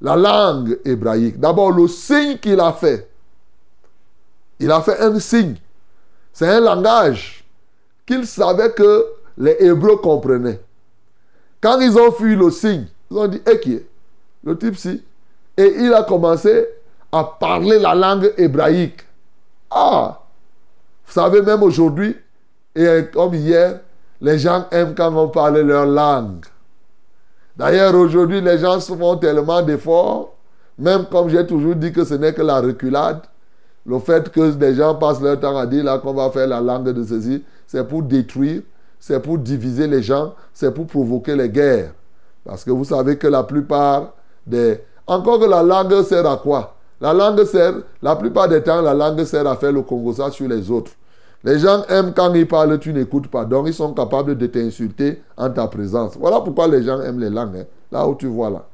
la 0.00 0.16
langue 0.16 0.78
hébraïque. 0.84 1.38
D'abord, 1.38 1.72
le 1.72 1.86
signe 1.86 2.38
qu'il 2.38 2.58
a 2.58 2.72
fait. 2.72 3.08
Il 4.58 4.70
a 4.70 4.80
fait 4.80 4.98
un 5.00 5.18
signe. 5.20 5.56
C'est 6.32 6.48
un 6.48 6.60
langage 6.60 7.44
qu'il 8.06 8.26
savait 8.26 8.72
que 8.72 9.06
les 9.36 9.56
Hébreux 9.60 9.96
comprenaient. 9.98 10.60
Quand 11.62 11.80
ils 11.80 11.96
ont 11.96 12.10
fui 12.10 12.34
le 12.34 12.50
signe, 12.50 12.86
ils 13.10 13.16
ont 13.16 13.28
dit, 13.28 13.40
eh 13.50 13.60
qui 13.60 13.74
est? 13.74 13.86
Le 14.44 14.58
type 14.58 14.76
si. 14.76 15.02
Et 15.56 15.74
il 15.78 15.94
a 15.94 16.02
commencé 16.02 16.66
à 17.12 17.24
parler 17.24 17.78
la 17.78 17.94
langue 17.94 18.32
hébraïque. 18.36 19.06
Ah 19.70 20.18
vous 21.06 21.12
savez, 21.12 21.42
même 21.42 21.62
aujourd'hui, 21.62 22.16
et 22.74 23.02
comme 23.12 23.34
hier, 23.34 23.80
les 24.20 24.38
gens 24.38 24.64
aiment 24.70 24.94
quand 24.94 25.14
on 25.14 25.28
parle 25.28 25.58
leur 25.60 25.84
langue. 25.84 26.46
D'ailleurs, 27.54 27.94
aujourd'hui, 27.94 28.40
les 28.40 28.58
gens 28.58 28.80
font 28.80 29.16
tellement 29.18 29.60
d'efforts, 29.60 30.32
même 30.78 31.04
comme 31.04 31.28
j'ai 31.28 31.46
toujours 31.46 31.74
dit 31.74 31.92
que 31.92 32.04
ce 32.04 32.14
n'est 32.14 32.32
que 32.32 32.40
la 32.40 32.60
reculade, 32.60 33.20
le 33.84 33.98
fait 33.98 34.30
que 34.30 34.52
des 34.52 34.74
gens 34.74 34.94
passent 34.94 35.20
leur 35.20 35.38
temps 35.38 35.56
à 35.58 35.66
dire 35.66 35.84
là 35.84 35.98
qu'on 35.98 36.14
va 36.14 36.30
faire 36.30 36.46
la 36.46 36.60
langue 36.60 36.88
de 36.88 37.04
ceci, 37.04 37.44
c'est 37.66 37.86
pour 37.86 38.02
détruire, 38.02 38.62
c'est 39.02 39.20
pour 39.20 39.36
diviser 39.36 39.88
les 39.88 40.00
gens, 40.00 40.32
c'est 40.54 40.72
pour 40.72 40.86
provoquer 40.86 41.34
les 41.34 41.48
guerres. 41.48 41.92
Parce 42.44 42.62
que 42.62 42.70
vous 42.70 42.84
savez 42.84 43.18
que 43.18 43.26
la 43.26 43.42
plupart 43.42 44.12
des... 44.46 44.80
Encore 45.08 45.40
que 45.40 45.44
la 45.44 45.60
langue 45.60 46.04
sert 46.04 46.24
à 46.24 46.36
quoi? 46.36 46.76
La 47.00 47.12
langue 47.12 47.42
sert, 47.42 47.74
la 48.00 48.14
plupart 48.14 48.48
des 48.48 48.62
temps, 48.62 48.80
la 48.80 48.94
langue 48.94 49.24
sert 49.24 49.44
à 49.44 49.56
faire 49.56 49.72
le 49.72 49.82
Congo 49.82 50.14
sur 50.30 50.46
les 50.46 50.70
autres. 50.70 50.92
Les 51.42 51.58
gens 51.58 51.82
aiment 51.88 52.12
quand 52.14 52.32
ils 52.34 52.46
parlent, 52.46 52.78
tu 52.78 52.92
n'écoutes 52.92 53.26
pas. 53.26 53.44
Donc, 53.44 53.66
ils 53.66 53.74
sont 53.74 53.92
capables 53.92 54.38
de 54.38 54.46
t'insulter 54.46 55.20
en 55.36 55.50
ta 55.50 55.66
présence. 55.66 56.16
Voilà 56.16 56.40
pourquoi 56.40 56.68
les 56.68 56.84
gens 56.84 57.00
aiment 57.00 57.18
les 57.18 57.30
langues. 57.30 57.56
Hein. 57.56 57.64
Là 57.90 58.06
où 58.06 58.14
tu 58.14 58.28
vois 58.28 58.50
là. 58.50 58.68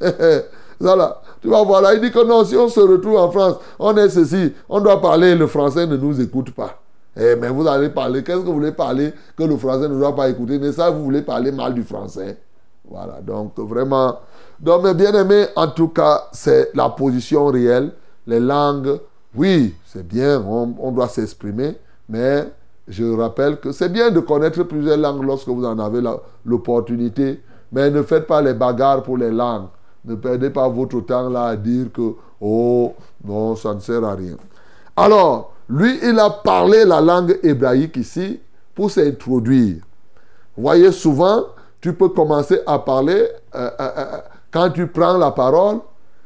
voilà. 0.78 1.20
Tu 1.40 1.48
vas 1.48 1.64
voir 1.64 1.82
là. 1.82 1.92
Il 1.94 2.00
dit 2.00 2.12
que 2.12 2.24
non, 2.24 2.44
si 2.44 2.56
on 2.56 2.68
se 2.68 2.78
retrouve 2.78 3.16
en 3.16 3.32
France, 3.32 3.56
on 3.80 3.96
est 3.96 4.08
ceci. 4.10 4.52
On 4.68 4.80
doit 4.80 5.00
parler, 5.00 5.34
le 5.34 5.48
français 5.48 5.88
ne 5.88 5.96
nous 5.96 6.20
écoute 6.20 6.52
pas. 6.52 6.81
Eh, 7.16 7.36
mais 7.36 7.48
vous 7.48 7.66
allez 7.66 7.90
parler. 7.90 8.22
Qu'est-ce 8.22 8.38
que 8.38 8.46
vous 8.46 8.54
voulez 8.54 8.72
parler 8.72 9.12
que 9.36 9.42
le 9.42 9.56
français 9.56 9.88
ne 9.88 9.98
doit 9.98 10.14
pas 10.14 10.28
écouter? 10.28 10.58
Mais 10.58 10.72
ça, 10.72 10.90
vous 10.90 11.04
voulez 11.04 11.22
parler 11.22 11.52
mal 11.52 11.74
du 11.74 11.82
français. 11.82 12.38
Voilà. 12.88 13.20
Donc, 13.20 13.58
vraiment. 13.58 14.18
Donc, 14.58 14.84
mes 14.84 14.94
bien-aimés, 14.94 15.46
en 15.56 15.68
tout 15.68 15.88
cas, 15.88 16.28
c'est 16.32 16.70
la 16.74 16.88
position 16.88 17.46
réelle. 17.46 17.92
Les 18.26 18.40
langues, 18.40 18.98
oui, 19.34 19.74
c'est 19.84 20.06
bien. 20.06 20.42
on 20.46 20.92
doit 20.92 21.08
s'exprimer. 21.08 21.76
Mais 22.08 22.46
je 22.88 23.04
rappelle 23.04 23.60
que 23.60 23.72
c'est 23.72 23.88
bien 23.88 24.10
de 24.10 24.20
connaître 24.20 24.62
plusieurs 24.64 24.96
langues 24.96 25.24
lorsque 25.24 25.48
vous 25.48 25.64
en 25.64 25.78
avez 25.78 26.00
l'opportunité, 26.44 27.40
mais 27.70 27.90
ne 27.90 28.02
faites 28.02 28.26
pas 28.26 28.42
les 28.42 28.54
bagarres 28.54 29.02
pour 29.02 29.16
les 29.16 29.30
langues. 29.30 29.68
Ne 30.04 30.16
perdez 30.16 30.50
pas 30.50 30.68
votre 30.68 31.00
temps 31.00 31.28
là 31.28 31.44
à 31.44 31.56
dire 31.56 31.86
que, 31.92 32.14
oh, 32.40 32.92
non, 33.24 33.54
ça 33.54 33.72
ne 33.74 33.80
sert 33.80 34.04
à 34.04 34.14
rien. 34.14 34.36
Alors, 34.96 35.51
lui, 35.72 35.98
il 36.02 36.18
a 36.18 36.28
parlé 36.28 36.84
la 36.84 37.00
langue 37.00 37.38
hébraïque 37.42 37.96
ici 37.96 38.38
pour 38.74 38.90
s'introduire. 38.90 39.76
Voyez, 40.54 40.92
souvent, 40.92 41.46
tu 41.80 41.94
peux 41.94 42.10
commencer 42.10 42.60
à 42.66 42.78
parler 42.78 43.26
euh, 43.54 43.70
euh, 43.80 43.90
euh, 43.96 44.18
quand 44.50 44.68
tu 44.68 44.86
prends 44.86 45.16
la 45.16 45.30
parole. 45.30 45.78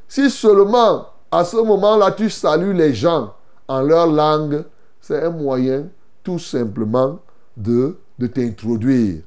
Si 0.09 0.31
seulement 0.31 1.07
à 1.31 1.45
ce 1.45 1.59
moment-là, 1.59 2.11
tu 2.11 2.29
salues 2.29 2.73
les 2.73 2.93
gens 2.93 3.35
en 3.69 3.83
leur 3.83 4.09
langue, 4.09 4.65
c'est 5.01 5.23
un 5.23 5.31
moyen 5.31 5.85
tout 6.25 6.41
simplement 6.41 7.21
de, 7.57 7.97
de 8.19 8.27
t'introduire. 8.27 9.23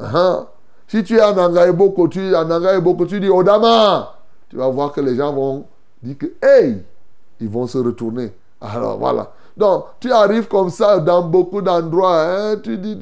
Uh-huh. 0.00 0.46
Si 0.86 1.02
tu 1.02 1.16
es 1.16 1.22
en 1.22 1.36
Angaïboko, 1.36 2.06
tu 2.06 2.36
en 2.36 3.06
tu 3.06 3.18
dis 3.18 3.28
Odama, 3.28 4.14
tu 4.48 4.56
vas 4.56 4.68
voir 4.68 4.92
que 4.92 5.00
les 5.00 5.16
gens 5.16 5.32
vont 5.32 5.64
dire 6.00 6.16
que 6.18 6.26
hey, 6.40 6.84
ils 7.40 7.48
vont 7.48 7.66
se 7.66 7.78
retourner. 7.78 8.32
Alors 8.60 8.98
voilà. 8.98 9.32
Donc, 9.56 9.86
tu 10.00 10.12
arrives 10.12 10.48
comme 10.48 10.70
ça 10.70 10.98
dans 10.98 11.22
beaucoup 11.22 11.62
d'endroits. 11.62 12.22
Hein, 12.22 12.56
tu 12.62 12.76
dis, 12.76 12.98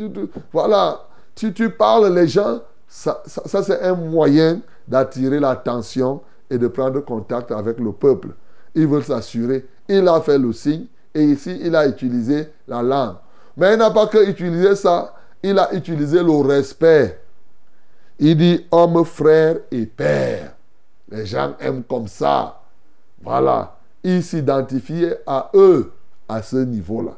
voilà. 0.52 1.00
Si 1.34 1.52
tu 1.52 1.70
parles 1.70 2.14
les 2.14 2.28
gens, 2.28 2.61
ça, 2.87 3.23
c'est 3.26 3.82
un 3.82 3.94
moyen 3.94 4.61
d'attirer 4.87 5.40
l'attention 5.40 6.20
et 6.49 6.58
de 6.58 6.68
prendre 6.68 7.00
contact 7.00 7.50
avec 7.50 7.80
le 7.80 7.92
peuple. 7.92 8.28
Ils 8.75 8.87
veulent 8.87 9.04
s'assurer. 9.04 9.66
Il 9.88 10.06
a 10.06 10.20
fait 10.20 10.38
le 10.38 10.52
signe. 10.52 10.87
Et 11.12 11.25
ici, 11.25 11.58
il 11.61 11.75
a 11.75 11.87
utilisé 11.87 12.49
la 12.68 12.82
langue. 12.82 13.16
Mais 13.56 13.75
il 13.75 13.78
n'a 13.78 13.90
pas 13.90 14.06
que 14.06 14.28
utilisé 14.28 14.75
ça, 14.75 15.14
il 15.42 15.58
a 15.58 15.73
utilisé 15.75 16.23
le 16.23 16.46
respect. 16.46 17.20
Il 18.18 18.37
dit 18.37 18.66
homme, 18.70 19.04
frère 19.04 19.58
et 19.70 19.87
père. 19.87 20.54
Les 21.08 21.26
gens 21.26 21.54
aiment 21.61 21.84
comme 21.84 22.08
ça. 22.08 22.61
Voilà. 23.23 23.76
Il 24.02 24.23
s'identifiait 24.23 25.20
à 25.26 25.50
eux 25.54 25.92
à 26.28 26.43
ce 26.43 26.57
niveau-là. 26.57 27.12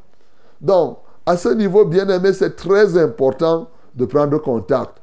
Donc, 0.60 0.98
à 1.24 1.36
ce 1.36 1.48
niveau, 1.48 1.84
bien 1.84 2.08
aimé, 2.08 2.32
c'est 2.32 2.56
très 2.56 2.96
important 2.96 3.68
de 3.94 4.04
prendre 4.04 4.38
contact. 4.38 4.98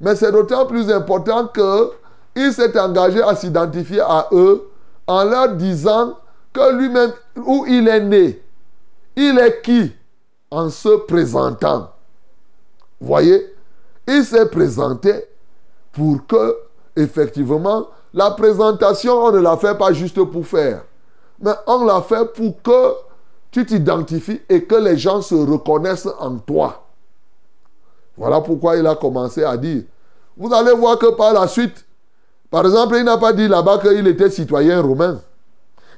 Mais 0.00 0.14
c'est 0.16 0.32
d'autant 0.32 0.66
plus 0.66 0.90
important 0.90 1.48
qu'il 1.48 2.52
s'est 2.52 2.78
engagé 2.78 3.22
à 3.22 3.34
s'identifier 3.34 4.00
à 4.00 4.28
eux 4.32 4.68
en 5.06 5.24
leur 5.24 5.54
disant 5.54 6.14
que 6.52 6.76
lui-même, 6.76 7.12
où 7.36 7.64
il 7.66 7.88
est 7.88 8.00
né, 8.00 8.42
il 9.16 9.38
est 9.38 9.62
qui 9.62 9.92
en 10.50 10.70
se 10.70 10.96
présentant. 11.06 11.90
Voyez, 13.00 13.54
il 14.06 14.24
s'est 14.24 14.46
présenté 14.46 15.12
pour 15.92 16.26
que, 16.26 16.56
effectivement, 16.96 17.88
la 18.12 18.30
présentation, 18.30 19.14
on 19.14 19.32
ne 19.32 19.40
la 19.40 19.56
fait 19.56 19.76
pas 19.76 19.92
juste 19.92 20.22
pour 20.22 20.46
faire, 20.46 20.84
mais 21.40 21.52
on 21.66 21.84
la 21.84 22.00
fait 22.02 22.32
pour 22.32 22.62
que 22.62 22.94
tu 23.54 23.64
t'identifies 23.64 24.40
et 24.48 24.64
que 24.64 24.74
les 24.74 24.98
gens 24.98 25.22
se 25.22 25.36
reconnaissent 25.36 26.08
en 26.18 26.38
toi. 26.38 26.88
Voilà 28.16 28.40
pourquoi 28.40 28.76
il 28.76 28.84
a 28.84 28.96
commencé 28.96 29.44
à 29.44 29.56
dire. 29.56 29.84
Vous 30.36 30.52
allez 30.52 30.72
voir 30.72 30.98
que 30.98 31.12
par 31.12 31.32
la 31.32 31.46
suite, 31.46 31.84
par 32.50 32.66
exemple, 32.66 32.96
il 32.96 33.04
n'a 33.04 33.16
pas 33.16 33.32
dit 33.32 33.46
là-bas 33.46 33.78
qu'il 33.78 34.08
était 34.08 34.28
citoyen 34.28 34.82
romain. 34.82 35.20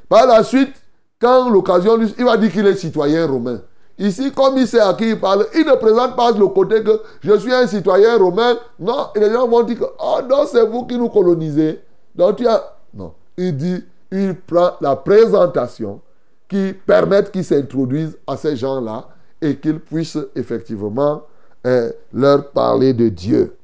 Par 0.07 0.27
la 0.27 0.45
suite, 0.45 0.75
quand 1.19 1.49
l'occasion 1.49 1.97
lui... 1.97 2.15
Il 2.19 2.27
va 2.27 2.37
dire 2.37 2.53
qu'il 2.53 2.67
est 2.67 2.77
citoyen 2.77 3.27
romain. 3.27 3.63
Ici, 3.99 4.31
comme 4.33 4.59
il 4.59 4.69
sait 4.69 4.81
à 4.81 4.93
qui 4.93 5.09
il 5.09 5.19
parle, 5.19 5.47
il 5.55 5.65
ne 5.65 5.77
présente 5.77 6.15
pas 6.15 6.33
le 6.33 6.47
côté 6.49 6.85
que 6.85 7.01
je 7.23 7.39
suis 7.39 7.55
un 7.55 7.67
citoyen 7.67 8.19
romain. 8.19 8.59
Non, 8.79 9.07
les 9.15 9.33
gens 9.33 9.49
vont 9.49 9.63
dire 9.63 9.79
que, 9.79 9.85
oh 9.99 10.19
non, 10.29 10.45
c'est 10.47 10.67
vous 10.67 10.85
qui 10.85 10.99
nous 10.99 11.09
colonisez. 11.09 11.81
Donc 12.15 12.37
tu 12.37 12.47
as... 12.47 12.63
Non, 12.93 13.15
il 13.39 13.57
dit, 13.57 13.83
il 14.13 14.35
prend 14.35 14.73
la 14.83 14.95
présentation 14.95 16.03
qui 16.49 16.73
permette 16.73 17.33
qu'ils 17.33 17.45
s'introduisent 17.45 18.19
à 18.27 18.37
ces 18.37 18.57
gens-là 18.57 19.09
et 19.41 19.57
qu'ils 19.57 19.81
puissent 19.81 20.19
effectivement 20.35 21.23
eh, 21.65 21.91
leur 22.13 22.51
parler 22.51 22.93
de 22.93 23.09
Dieu. 23.09 23.57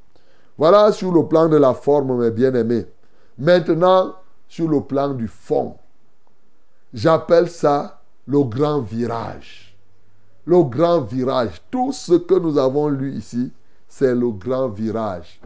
Voilà 0.59 0.93
sur 0.93 1.13
le 1.13 1.27
plan 1.27 1.49
de 1.49 1.57
la 1.57 1.75
forme, 1.75 2.21
mes 2.21 2.31
bien-aimés. 2.31 2.87
Maintenant, 3.39 4.15
sur 4.49 4.69
le 4.69 4.81
plan 4.83 5.15
du 5.15 5.29
fond. 5.29 5.77
J'appelle 6.93 7.49
ça 7.49 8.03
le 8.27 8.43
grand 8.45 8.81
virage. 8.81 9.77
Le 10.45 10.63
grand 10.63 11.01
virage. 11.01 11.63
Tout 11.71 11.93
ce 11.93 12.15
que 12.15 12.35
nous 12.35 12.59
avons 12.59 12.89
lu 12.89 13.13
ici, 13.15 13.51
c'est 13.89 14.15
le 14.15 14.31
grand 14.31 14.69
virage. 14.69 15.41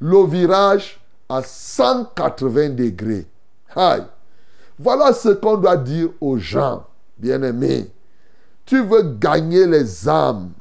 Le 0.00 0.26
virage 0.26 1.00
à 1.28 1.42
180 1.42 2.70
degrés. 2.70 3.26
Aïe. 3.76 4.04
Voilà 4.82 5.12
ce 5.12 5.28
qu'on 5.28 5.58
doit 5.58 5.76
dire 5.76 6.08
aux 6.22 6.38
gens, 6.38 6.86
bien-aimés. 7.18 7.90
Tu 8.64 8.82
veux 8.82 9.02
gagner 9.02 9.66
les 9.66 10.08
âmes. 10.08 10.52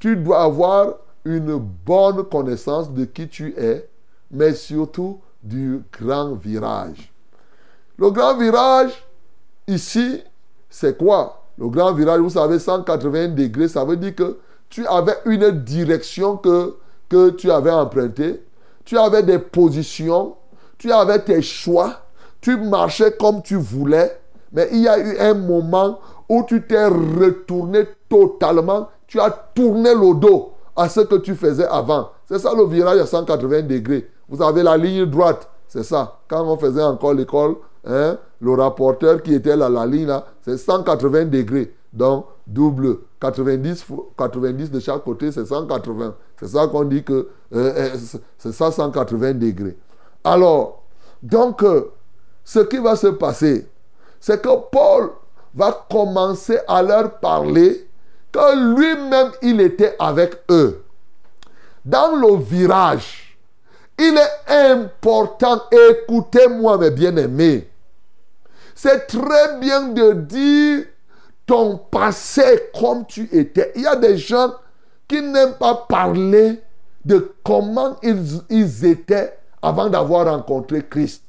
Tu 0.00 0.16
dois 0.16 0.44
avoir 0.44 0.94
une 1.26 1.56
bonne 1.56 2.24
connaissance 2.24 2.90
de 2.90 3.04
qui 3.04 3.28
tu 3.28 3.54
es, 3.58 3.86
mais 4.30 4.54
surtout 4.54 5.20
du 5.42 5.82
grand 5.92 6.36
virage. 6.36 7.12
Le 7.98 8.10
grand 8.10 8.38
virage, 8.38 9.06
ici, 9.68 10.22
c'est 10.70 10.96
quoi? 10.96 11.42
Le 11.58 11.68
grand 11.68 11.92
virage, 11.92 12.20
vous 12.20 12.30
savez, 12.30 12.58
180 12.58 13.28
degrés, 13.28 13.68
ça 13.68 13.84
veut 13.84 13.98
dire 13.98 14.14
que 14.14 14.38
tu 14.70 14.86
avais 14.86 15.18
une 15.26 15.50
direction 15.50 16.38
que, 16.38 16.76
que 17.10 17.28
tu 17.30 17.50
avais 17.50 17.70
empruntée, 17.70 18.42
tu 18.86 18.96
avais 18.96 19.22
des 19.22 19.38
positions, 19.38 20.36
tu 20.78 20.90
avais 20.90 21.22
tes 21.22 21.42
choix, 21.42 22.03
tu 22.44 22.56
marchais 22.58 23.12
comme 23.18 23.42
tu 23.42 23.56
voulais, 23.56 24.20
mais 24.52 24.68
il 24.70 24.82
y 24.82 24.88
a 24.88 24.98
eu 24.98 25.18
un 25.18 25.34
moment 25.34 25.98
où 26.28 26.42
tu 26.44 26.66
t'es 26.66 26.86
retourné 26.86 27.84
totalement, 28.08 28.88
tu 29.06 29.18
as 29.18 29.30
tourné 29.30 29.94
le 29.94 30.14
dos 30.14 30.52
à 30.76 30.88
ce 30.88 31.00
que 31.00 31.14
tu 31.16 31.34
faisais 31.34 31.66
avant. 31.66 32.10
C'est 32.26 32.38
ça 32.38 32.52
le 32.54 32.66
virage 32.66 32.98
à 32.98 33.06
180 33.06 33.62
degrés. 33.62 34.10
Vous 34.28 34.42
avez 34.42 34.62
la 34.62 34.76
ligne 34.76 35.06
droite, 35.06 35.48
c'est 35.68 35.84
ça. 35.84 36.18
Quand 36.28 36.44
on 36.46 36.56
faisait 36.58 36.82
encore 36.82 37.14
l'école, 37.14 37.56
Hein? 37.86 38.18
le 38.40 38.52
rapporteur 38.52 39.22
qui 39.22 39.34
était 39.34 39.56
là, 39.56 39.68
la 39.68 39.86
ligne 39.86 40.06
là, 40.06 40.24
c'est 40.42 40.56
180 40.56 41.26
degrés. 41.26 41.74
Donc, 41.92 42.26
double. 42.46 42.98
90, 43.20 43.86
90 44.18 44.70
de 44.70 44.80
chaque 44.80 45.02
côté, 45.04 45.32
c'est 45.32 45.46
180. 45.46 46.14
C'est 46.38 46.48
ça 46.48 46.66
qu'on 46.66 46.84
dit 46.84 47.02
que 47.02 47.12
euh, 47.12 47.26
euh, 47.54 47.90
c'est 48.36 48.52
ça 48.52 48.70
180 48.70 49.34
degrés. 49.34 49.78
Alors, 50.24 50.82
donc, 51.22 51.62
euh, 51.62 51.90
ce 52.44 52.60
qui 52.60 52.78
va 52.78 52.94
se 52.94 53.08
passer, 53.08 53.66
c'est 54.20 54.40
que 54.40 54.56
Paul 54.70 55.10
va 55.54 55.86
commencer 55.90 56.58
à 56.68 56.82
leur 56.82 57.18
parler 57.18 57.88
que 58.32 58.74
lui-même, 58.76 59.30
il 59.42 59.60
était 59.60 59.94
avec 59.98 60.34
eux. 60.50 60.84
Dans 61.84 62.16
le 62.16 62.36
virage, 62.42 63.38
il 63.98 64.16
est 64.16 64.72
important, 64.74 65.62
écoutez-moi 65.70 66.78
mes 66.78 66.90
bien-aimés, 66.90 67.70
c'est 68.74 69.06
très 69.06 69.58
bien 69.60 69.88
de 69.88 70.12
dire 70.12 70.84
ton 71.46 71.76
passé 71.76 72.70
comme 72.78 73.06
tu 73.06 73.28
étais. 73.32 73.72
Il 73.76 73.82
y 73.82 73.86
a 73.86 73.96
des 73.96 74.16
gens 74.16 74.54
qui 75.06 75.20
n'aiment 75.22 75.54
pas 75.54 75.86
parler 75.88 76.60
de 77.04 77.34
comment 77.44 77.96
ils, 78.02 78.40
ils 78.48 78.84
étaient 78.86 79.38
avant 79.62 79.88
d'avoir 79.88 80.26
rencontré 80.26 80.84
Christ. 80.88 81.23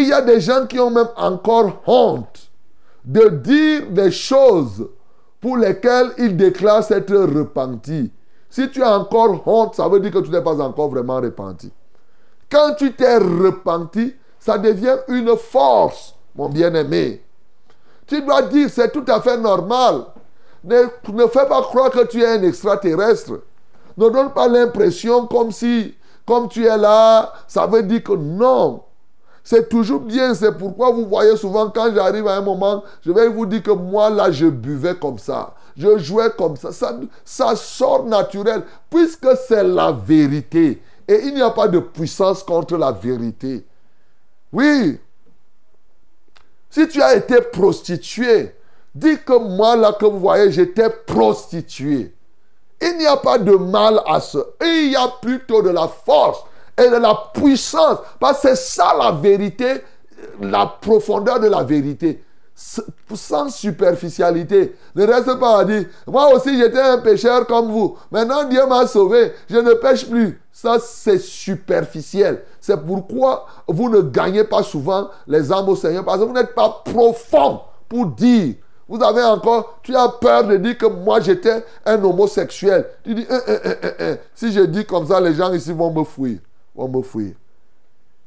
Il 0.00 0.08
y 0.08 0.12
a 0.12 0.22
des 0.22 0.40
gens 0.40 0.66
qui 0.66 0.78
ont 0.80 0.90
même 0.90 1.10
encore 1.16 1.82
honte 1.86 2.50
de 3.04 3.28
dire 3.28 3.90
des 3.90 4.10
choses 4.10 4.88
pour 5.40 5.56
lesquelles 5.58 6.12
ils 6.16 6.36
déclarent 6.36 6.84
s'être 6.84 7.14
repentis. 7.14 8.10
Si 8.48 8.70
tu 8.70 8.82
as 8.82 8.98
encore 8.98 9.46
honte, 9.46 9.74
ça 9.74 9.88
veut 9.88 10.00
dire 10.00 10.10
que 10.10 10.18
tu 10.18 10.30
n'es 10.30 10.42
pas 10.42 10.58
encore 10.60 10.88
vraiment 10.88 11.16
repenti. 11.16 11.70
Quand 12.50 12.74
tu 12.76 12.92
t'es 12.94 13.18
repenti, 13.18 14.14
ça 14.38 14.56
devient 14.58 14.96
une 15.08 15.36
force 15.36 16.14
mon 16.34 16.48
bien-aimé. 16.48 17.22
Tu 18.06 18.22
dois 18.22 18.42
dire, 18.42 18.68
c'est 18.70 18.90
tout 18.90 19.04
à 19.06 19.20
fait 19.20 19.36
normal. 19.36 20.06
Ne, 20.64 20.84
ne 21.12 21.26
fais 21.26 21.46
pas 21.46 21.62
croire 21.62 21.90
que 21.90 22.06
tu 22.06 22.22
es 22.22 22.26
un 22.26 22.42
extraterrestre. 22.42 23.40
Ne 23.96 24.08
donne 24.08 24.32
pas 24.32 24.48
l'impression 24.48 25.26
comme 25.26 25.52
si, 25.52 25.94
comme 26.26 26.48
tu 26.48 26.64
es 26.64 26.76
là, 26.76 27.32
ça 27.46 27.66
veut 27.66 27.82
dire 27.82 28.02
que 28.02 28.12
non. 28.12 28.82
C'est 29.50 29.68
toujours 29.68 29.98
bien, 29.98 30.32
c'est 30.32 30.56
pourquoi 30.56 30.92
vous 30.92 31.06
voyez 31.06 31.36
souvent 31.36 31.70
quand 31.70 31.92
j'arrive 31.92 32.28
à 32.28 32.36
un 32.36 32.40
moment, 32.40 32.84
je 33.04 33.10
vais 33.10 33.26
vous 33.26 33.46
dire 33.46 33.64
que 33.64 33.72
moi 33.72 34.08
là, 34.08 34.30
je 34.30 34.46
buvais 34.46 34.94
comme 34.94 35.18
ça. 35.18 35.56
Je 35.76 35.98
jouais 35.98 36.30
comme 36.38 36.56
ça. 36.56 36.70
Ça, 37.24 37.56
sort 37.56 38.04
naturel, 38.04 38.62
puisque 38.88 39.26
c'est 39.48 39.64
la 39.64 39.90
vérité. 39.90 40.80
Et 41.08 41.22
il 41.24 41.34
n'y 41.34 41.42
a 41.42 41.50
pas 41.50 41.66
de 41.66 41.80
puissance 41.80 42.44
contre 42.44 42.76
la 42.76 42.92
vérité. 42.92 43.66
Oui, 44.52 45.00
si 46.70 46.86
tu 46.86 47.02
as 47.02 47.16
été 47.16 47.40
prostituée, 47.40 48.54
dis 48.94 49.18
que 49.18 49.36
moi, 49.36 49.74
là, 49.74 49.92
que 49.94 50.06
vous 50.06 50.20
voyez, 50.20 50.52
j'étais 50.52 50.90
prostituée. 50.90 52.14
Il 52.80 52.98
n'y 52.98 53.06
a 53.06 53.16
pas 53.16 53.36
de 53.36 53.56
mal 53.56 54.00
à 54.06 54.20
ce. 54.20 54.38
Il 54.62 54.92
y 54.92 54.96
a 54.96 55.08
plutôt 55.20 55.60
de 55.60 55.70
la 55.70 55.88
force 55.88 56.44
et 56.80 56.90
de 56.90 56.96
la 56.96 57.14
puissance. 57.34 57.98
Parce 58.18 58.40
que 58.40 58.48
c'est 58.48 58.56
ça 58.56 58.94
la 58.98 59.12
vérité, 59.12 59.82
la 60.40 60.66
profondeur 60.66 61.38
de 61.38 61.48
la 61.48 61.62
vérité. 61.62 62.24
Sans 63.14 63.48
superficialité. 63.48 64.76
Ne 64.94 65.06
reste 65.06 65.34
pas 65.38 65.60
à 65.60 65.64
dire, 65.64 65.84
moi 66.06 66.34
aussi 66.34 66.58
j'étais 66.58 66.80
un 66.80 66.98
pécheur 66.98 67.46
comme 67.46 67.70
vous. 67.70 67.96
Maintenant 68.10 68.44
Dieu 68.44 68.66
m'a 68.66 68.86
sauvé. 68.86 69.32
Je 69.48 69.56
ne 69.56 69.72
pêche 69.72 70.06
plus. 70.06 70.38
Ça 70.52 70.76
c'est 70.78 71.18
superficiel. 71.18 72.42
C'est 72.60 72.76
pourquoi 72.76 73.46
vous 73.66 73.88
ne 73.88 74.02
gagnez 74.02 74.44
pas 74.44 74.62
souvent 74.62 75.08
les 75.26 75.50
âmes 75.50 75.70
au 75.70 75.76
Seigneur 75.76 76.04
parce 76.04 76.18
que 76.18 76.24
vous 76.24 76.34
n'êtes 76.34 76.54
pas 76.54 76.82
profond 76.84 77.60
pour 77.88 78.06
dire. 78.06 78.56
Vous 78.86 79.02
avez 79.02 79.22
encore, 79.22 79.78
tu 79.82 79.96
as 79.96 80.08
peur 80.08 80.44
de 80.44 80.56
dire 80.58 80.76
que 80.76 80.84
moi 80.84 81.20
j'étais 81.20 81.64
un 81.86 82.02
homosexuel. 82.04 82.88
Tu 83.04 83.14
dis, 83.14 83.26
si 84.34 84.52
je 84.52 84.60
dis 84.62 84.84
comme 84.84 85.06
ça, 85.06 85.18
les 85.18 85.32
gens 85.32 85.50
ici 85.54 85.72
vont 85.72 85.92
me 85.92 86.04
fuir. 86.04 86.40
Vont 86.74 86.88
me 86.88 87.02
fuir. 87.02 87.34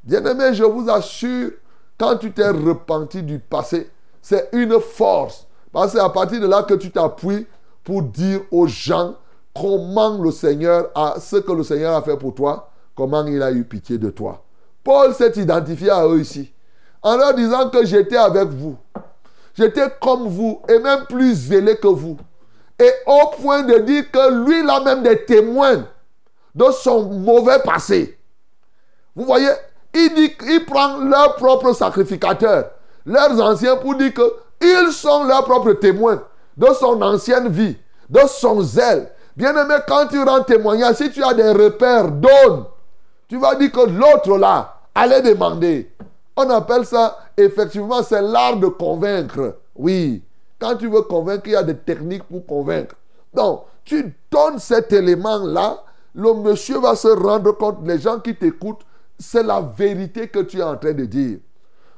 Bien-aimé, 0.03 0.53
je 0.53 0.63
vous 0.63 0.89
assure, 0.89 1.51
quand 1.97 2.17
tu 2.17 2.31
t'es 2.31 2.49
repenti 2.49 3.23
du 3.23 3.39
passé, 3.39 3.89
c'est 4.21 4.49
une 4.53 4.79
force. 4.79 5.47
Parce 5.71 5.93
que 5.93 5.97
c'est 5.97 6.03
à 6.03 6.09
partir 6.09 6.39
de 6.41 6.47
là 6.47 6.63
que 6.63 6.73
tu 6.73 6.91
t'appuies 6.91 7.47
pour 7.83 8.01
dire 8.01 8.41
aux 8.51 8.67
gens 8.67 9.15
comment 9.53 10.17
le 10.21 10.31
Seigneur 10.31 10.89
a, 10.95 11.15
ce 11.19 11.37
que 11.37 11.51
le 11.51 11.63
Seigneur 11.63 11.95
a 11.95 12.01
fait 12.01 12.17
pour 12.17 12.33
toi, 12.33 12.69
comment 12.95 13.25
il 13.25 13.41
a 13.41 13.51
eu 13.51 13.63
pitié 13.63 13.97
de 13.97 14.09
toi. 14.09 14.43
Paul 14.83 15.13
s'est 15.13 15.33
identifié 15.35 15.89
à 15.89 16.05
eux 16.05 16.19
ici, 16.19 16.51
en 17.01 17.17
leur 17.17 17.33
disant 17.33 17.69
que 17.69 17.85
j'étais 17.85 18.17
avec 18.17 18.49
vous. 18.49 18.77
J'étais 19.55 19.87
comme 20.01 20.27
vous 20.27 20.61
et 20.67 20.79
même 20.79 21.05
plus 21.05 21.33
zélé 21.33 21.77
que 21.77 21.87
vous. 21.87 22.17
Et 22.79 22.91
au 23.05 23.27
point 23.41 23.63
de 23.63 23.77
dire 23.79 24.09
que 24.11 24.45
lui, 24.45 24.61
il 24.61 24.69
a 24.69 24.79
même 24.81 25.03
des 25.03 25.23
témoins 25.25 25.85
de 26.55 26.65
son 26.71 27.03
mauvais 27.03 27.59
passé. 27.63 28.17
Vous 29.15 29.25
voyez, 29.25 29.49
il, 29.93 30.13
dit, 30.15 30.35
il 30.47 30.65
prend 30.65 30.97
leur 30.97 31.35
propre 31.35 31.73
sacrificateur, 31.73 32.71
leurs 33.05 33.39
anciens, 33.39 33.75
pour 33.75 33.95
dire 33.95 34.11
qu'ils 34.13 34.91
sont 34.91 35.23
leurs 35.23 35.45
propres 35.45 35.73
témoins 35.73 36.23
de 36.57 36.67
son 36.79 37.01
ancienne 37.01 37.49
vie, 37.49 37.77
de 38.09 38.21
son 38.27 38.61
zèle. 38.61 39.09
Bien-aimé, 39.35 39.75
quand 39.87 40.07
tu 40.07 40.21
rends 40.21 40.43
témoignage, 40.43 40.95
si 40.95 41.11
tu 41.11 41.23
as 41.23 41.33
des 41.33 41.51
repères, 41.51 42.09
donne. 42.09 42.65
Tu 43.27 43.37
vas 43.37 43.55
dire 43.55 43.71
que 43.71 43.81
l'autre 43.81 44.37
là 44.37 44.75
allait 44.93 45.21
demander. 45.21 45.91
On 46.35 46.49
appelle 46.49 46.85
ça, 46.85 47.17
effectivement, 47.37 48.03
c'est 48.03 48.21
l'art 48.21 48.57
de 48.57 48.67
convaincre. 48.67 49.57
Oui. 49.75 50.23
Quand 50.59 50.75
tu 50.75 50.87
veux 50.87 51.01
convaincre, 51.01 51.43
il 51.45 51.53
y 51.53 51.55
a 51.55 51.63
des 51.63 51.75
techniques 51.75 52.23
pour 52.23 52.45
convaincre. 52.45 52.95
Donc, 53.33 53.63
tu 53.83 54.15
donnes 54.31 54.59
cet 54.59 54.93
élément-là, 54.93 55.83
le 56.15 56.33
monsieur 56.33 56.79
va 56.79 56.95
se 56.95 57.07
rendre 57.07 57.51
compte, 57.53 57.79
les 57.83 57.99
gens 57.99 58.19
qui 58.19 58.35
t'écoutent, 58.35 58.81
c'est 59.19 59.43
la 59.43 59.61
vérité 59.61 60.27
que 60.27 60.39
tu 60.39 60.59
es 60.59 60.63
en 60.63 60.77
train 60.77 60.93
de 60.93 61.05
dire. 61.05 61.39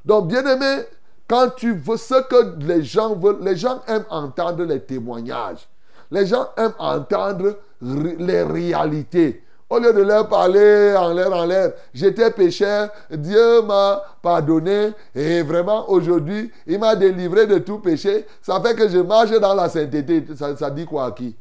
Donc, 0.04 0.28
bien 0.28 0.44
aimé, 0.46 0.84
quand 1.28 1.50
tu 1.56 1.74
veux 1.74 1.96
ce 1.96 2.22
que 2.22 2.64
les 2.64 2.82
gens 2.82 3.14
veulent, 3.14 3.42
les 3.42 3.56
gens 3.56 3.80
aiment 3.88 4.06
entendre 4.10 4.64
les 4.64 4.80
témoignages. 4.80 5.68
Les 6.10 6.26
gens 6.26 6.48
aiment 6.56 6.74
entendre 6.78 7.58
les 7.80 8.42
réalités. 8.42 9.42
Au 9.68 9.80
lieu 9.80 9.92
de 9.92 10.02
leur 10.02 10.28
parler 10.28 10.94
en 10.96 11.12
l'air, 11.12 11.32
en 11.32 11.44
l'air, 11.44 11.72
j'étais 11.92 12.30
pécheur, 12.30 12.88
Dieu 13.10 13.62
m'a 13.62 14.00
pardonné 14.22 14.92
et 15.12 15.42
vraiment 15.42 15.90
aujourd'hui, 15.90 16.52
il 16.68 16.78
m'a 16.78 16.94
délivré 16.94 17.48
de 17.48 17.58
tout 17.58 17.80
péché. 17.80 18.26
Ça 18.40 18.60
fait 18.60 18.76
que 18.76 18.88
je 18.88 18.98
marche 18.98 19.32
dans 19.32 19.54
la 19.54 19.68
sainteté. 19.68 20.24
Ça, 20.36 20.56
ça 20.56 20.70
dit 20.70 20.86
quoi 20.86 21.06
à 21.06 21.10
qui? 21.10 21.34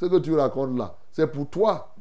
Ce 0.00 0.06
que 0.06 0.16
tu 0.16 0.34
racontes 0.34 0.78
là, 0.78 0.94
c'est 1.12 1.26
pour 1.26 1.48
toi. 1.50 1.94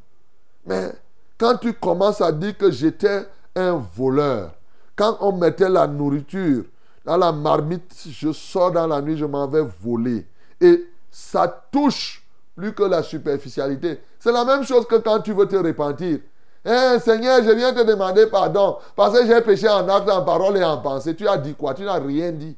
Mais 0.65 0.93
quand 1.37 1.57
tu 1.57 1.73
commences 1.73 2.21
à 2.21 2.31
dire 2.31 2.57
que 2.57 2.71
j'étais 2.71 3.27
un 3.55 3.81
voleur, 3.95 4.51
quand 4.95 5.17
on 5.21 5.33
mettait 5.33 5.69
la 5.69 5.87
nourriture 5.87 6.63
dans 7.05 7.17
la 7.17 7.31
marmite, 7.31 7.93
je 8.09 8.31
sors 8.31 8.71
dans 8.71 8.87
la 8.87 9.01
nuit, 9.01 9.17
je 9.17 9.25
m'en 9.25 9.47
vais 9.47 9.63
voler. 9.81 10.25
Et 10.59 10.85
ça 11.11 11.63
touche 11.71 12.25
plus 12.55 12.73
que 12.73 12.83
la 12.83 13.03
superficialité. 13.03 13.99
C'est 14.19 14.31
la 14.31 14.45
même 14.45 14.63
chose 14.63 14.87
que 14.87 14.95
quand 14.95 15.19
tu 15.19 15.33
veux 15.33 15.47
te 15.47 15.55
repentir. 15.55 16.19
Eh, 16.65 16.99
Seigneur, 16.99 17.43
je 17.43 17.51
viens 17.51 17.73
te 17.73 17.83
demander 17.83 18.25
pardon 18.25 18.77
parce 18.95 19.19
que 19.19 19.27
j'ai 19.27 19.39
péché 19.41 19.69
en 19.69 19.87
acte, 19.87 20.09
en 20.09 20.23
parole 20.23 20.57
et 20.57 20.63
en 20.63 20.79
pensée. 20.79 21.15
Tu 21.15 21.27
as 21.27 21.37
dit 21.37 21.53
quoi? 21.53 21.73
Tu 21.75 21.83
n'as 21.83 21.99
rien 21.99 22.31
dit. 22.31 22.55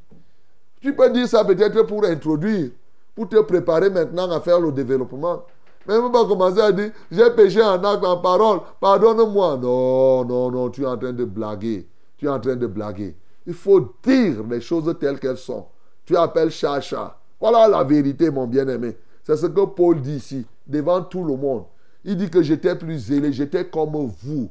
Tu 0.79 0.95
peux 0.95 1.09
dire 1.09 1.27
ça 1.27 1.43
peut-être 1.43 1.81
pour 1.83 2.05
introduire, 2.05 2.69
pour 3.15 3.27
te 3.27 3.37
préparer 3.41 3.89
maintenant 3.89 4.31
à 4.31 4.39
faire 4.39 4.59
le 4.59 4.71
développement. 4.71 5.43
Ne 5.87 6.11
pas 6.11 6.25
commencer 6.25 6.59
à 6.59 6.71
dire, 6.71 6.91
j'ai 7.09 7.29
péché 7.31 7.61
en 7.61 7.81
acte, 7.83 8.03
en 8.03 8.17
parole, 8.17 8.59
pardonne-moi. 8.81 9.57
Non, 9.61 10.25
non, 10.25 10.51
non, 10.51 10.69
tu 10.69 10.81
es 10.81 10.85
en 10.85 10.97
train 10.97 11.13
de 11.13 11.23
blaguer. 11.23 11.87
Tu 12.17 12.25
es 12.25 12.29
en 12.29 12.39
train 12.39 12.55
de 12.55 12.67
blaguer. 12.67 13.15
Il 13.45 13.53
faut 13.53 13.79
dire 14.03 14.43
les 14.49 14.59
choses 14.59 14.93
telles 14.99 15.19
qu'elles 15.19 15.37
sont. 15.37 15.65
Tu 16.05 16.17
appelles 16.17 16.51
chacha. 16.51 17.17
Voilà 17.39 17.67
la 17.67 17.83
vérité, 17.83 18.29
mon 18.29 18.47
bien-aimé. 18.47 18.97
C'est 19.23 19.37
ce 19.37 19.45
que 19.45 19.65
Paul 19.65 20.01
dit 20.01 20.15
ici, 20.15 20.45
devant 20.65 21.01
tout 21.01 21.23
le 21.23 21.35
monde. 21.35 21.63
Il 22.03 22.17
dit 22.17 22.29
que 22.29 22.41
j'étais 22.41 22.75
plus 22.75 22.97
zélé, 22.97 23.31
j'étais 23.31 23.65
comme 23.65 24.11
vous. 24.23 24.49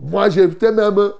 Moi, 0.00 0.28
j'étais 0.28 0.72
même 0.72 1.12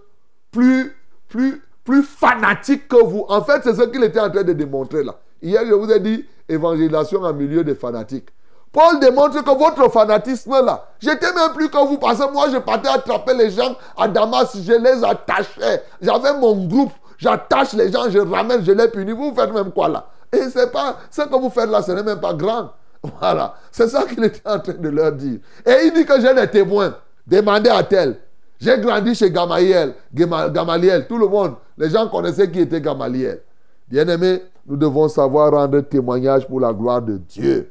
plus, 0.50 0.92
plus, 1.28 1.62
plus 1.84 2.02
fanatique 2.02 2.88
que 2.88 3.04
vous. 3.04 3.24
En 3.28 3.42
fait, 3.42 3.62
c'est 3.64 3.74
ce 3.74 3.82
qu'il 3.82 4.02
était 4.04 4.20
en 4.20 4.30
train 4.30 4.42
de 4.42 4.52
démontrer 4.52 5.02
là. 5.02 5.18
Hier, 5.40 5.62
je 5.66 5.72
vous 5.72 5.90
ai 5.90 6.00
dit 6.00 6.24
évangélisation 6.48 7.22
en 7.22 7.32
milieu 7.32 7.64
des 7.64 7.74
fanatiques. 7.74 8.28
Paul 8.76 9.00
démontre 9.00 9.42
que 9.42 9.58
votre 9.58 9.90
fanatisme 9.90 10.50
là, 10.62 10.84
j'étais 11.00 11.32
même 11.32 11.54
plus 11.54 11.70
que 11.70 11.78
vous 11.78 11.96
parce 11.96 12.18
que 12.18 12.30
moi 12.30 12.48
je 12.52 12.58
partais 12.58 12.90
attraper 12.90 13.32
les 13.32 13.50
gens 13.50 13.74
à 13.96 14.06
Damas, 14.06 14.54
je 14.54 14.72
les 14.74 15.02
attachais. 15.02 15.82
J'avais 16.02 16.38
mon 16.38 16.66
groupe, 16.66 16.92
j'attache 17.16 17.72
les 17.72 17.90
gens, 17.90 18.10
je 18.10 18.18
ramène, 18.18 18.62
je 18.62 18.72
les 18.72 18.88
punis. 18.88 19.12
Vous 19.12 19.32
faites 19.34 19.50
même 19.50 19.70
quoi 19.70 19.88
là? 19.88 20.06
Et 20.30 20.50
c'est 20.50 20.70
pas, 20.70 20.98
ce 21.10 21.22
que 21.22 21.40
vous 21.40 21.48
faites 21.48 21.70
là, 21.70 21.80
ce 21.80 21.92
n'est 21.92 22.02
même 22.02 22.20
pas 22.20 22.34
grand. 22.34 22.72
Voilà, 23.20 23.54
c'est 23.72 23.88
ça 23.88 24.04
qu'il 24.04 24.22
était 24.24 24.46
en 24.46 24.58
train 24.58 24.74
de 24.74 24.88
leur 24.90 25.12
dire. 25.12 25.38
Et 25.64 25.86
il 25.86 25.94
dit 25.94 26.04
que 26.04 26.20
j'ai 26.20 26.34
des 26.34 26.48
témoins. 26.48 26.96
Demandez 27.26 27.70
à 27.70 27.82
tel. 27.82 28.18
J'ai 28.60 28.78
grandi 28.78 29.14
chez 29.14 29.30
Gamaliel, 29.30 29.94
Gamaliel, 30.12 31.06
tout 31.06 31.16
le 31.16 31.28
monde. 31.28 31.54
Les 31.78 31.88
gens 31.88 32.08
connaissaient 32.08 32.50
qui 32.50 32.60
était 32.60 32.82
Gamaliel. 32.82 33.40
Bien-aimés, 33.88 34.42
nous 34.66 34.76
devons 34.76 35.08
savoir 35.08 35.52
rendre 35.52 35.80
témoignage 35.80 36.46
pour 36.46 36.60
la 36.60 36.74
gloire 36.74 37.00
de 37.00 37.16
Dieu. 37.16 37.70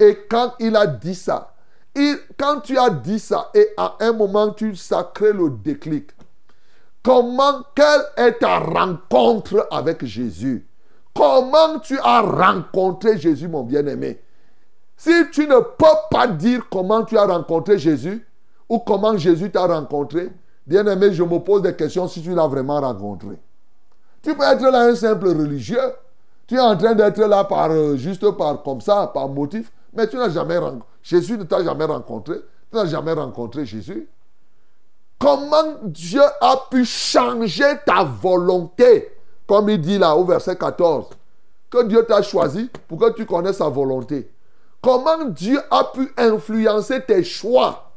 Et 0.00 0.18
quand 0.28 0.54
il 0.58 0.74
a 0.74 0.86
dit 0.86 1.14
ça, 1.14 1.52
quand 2.38 2.60
tu 2.60 2.78
as 2.78 2.90
dit 2.90 3.18
ça 3.18 3.50
et 3.54 3.68
à 3.76 3.96
un 4.00 4.12
moment 4.12 4.50
tu 4.50 4.74
sacré 4.74 5.32
le 5.32 5.50
déclic, 5.50 6.10
comment, 7.02 7.62
quelle 7.74 8.02
est 8.16 8.38
ta 8.38 8.58
rencontre 8.58 9.68
avec 9.70 10.04
Jésus? 10.04 10.66
Comment 11.14 11.78
tu 11.80 11.98
as 11.98 12.22
rencontré 12.22 13.18
Jésus, 13.18 13.46
mon 13.46 13.62
bien-aimé? 13.62 14.20
Si 14.96 15.12
tu 15.32 15.46
ne 15.46 15.58
peux 15.58 15.98
pas 16.10 16.26
dire 16.26 16.66
comment 16.70 17.04
tu 17.04 17.18
as 17.18 17.26
rencontré 17.26 17.78
Jésus 17.78 18.26
ou 18.68 18.78
comment 18.78 19.16
Jésus 19.16 19.50
t'a 19.50 19.66
rencontré, 19.66 20.30
bien-aimé, 20.66 21.12
je 21.12 21.22
me 21.22 21.38
pose 21.38 21.62
des 21.62 21.74
questions 21.74 22.08
si 22.08 22.22
tu 22.22 22.34
l'as 22.34 22.46
vraiment 22.46 22.80
rencontré. 22.80 23.38
Tu 24.22 24.34
peux 24.34 24.44
être 24.44 24.62
là 24.62 24.82
un 24.82 24.94
simple 24.94 25.28
religieux. 25.28 25.78
Tu 26.46 26.54
es 26.56 26.60
en 26.60 26.76
train 26.76 26.94
d'être 26.94 27.20
là 27.20 27.44
par, 27.44 27.70
euh, 27.70 27.96
juste 27.96 28.30
par 28.36 28.62
comme 28.62 28.80
ça, 28.80 29.10
par 29.12 29.28
motif. 29.28 29.70
Mais 29.92 30.08
tu 30.08 30.16
n'as 30.16 30.30
jamais 30.30 30.58
rencontré. 30.58 30.88
Jésus 31.02 31.36
ne 31.36 31.44
t'a 31.44 31.62
jamais 31.64 31.84
rencontré. 31.84 32.36
Tu 32.70 32.76
n'as 32.76 32.86
jamais 32.86 33.12
rencontré 33.12 33.66
Jésus. 33.66 34.08
Comment 35.18 35.76
Dieu 35.82 36.22
a 36.40 36.56
pu 36.70 36.84
changer 36.84 37.74
ta 37.84 38.04
volonté? 38.04 39.16
Comme 39.46 39.68
il 39.68 39.80
dit 39.80 39.98
là 39.98 40.16
au 40.16 40.24
verset 40.24 40.56
14. 40.56 41.08
Que 41.68 41.84
Dieu 41.84 42.04
t'a 42.04 42.22
choisi 42.22 42.70
pour 42.88 42.98
que 42.98 43.12
tu 43.12 43.26
connaisses 43.26 43.58
sa 43.58 43.68
volonté. 43.68 44.30
Comment 44.80 45.24
Dieu 45.24 45.60
a 45.70 45.84
pu 45.84 46.12
influencer 46.16 47.04
tes 47.04 47.22
choix? 47.22 47.90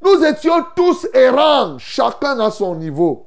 Nous 0.00 0.22
étions 0.22 0.64
tous 0.76 1.06
errants, 1.14 1.78
chacun 1.78 2.38
à 2.38 2.50
son 2.50 2.74
niveau. 2.76 3.26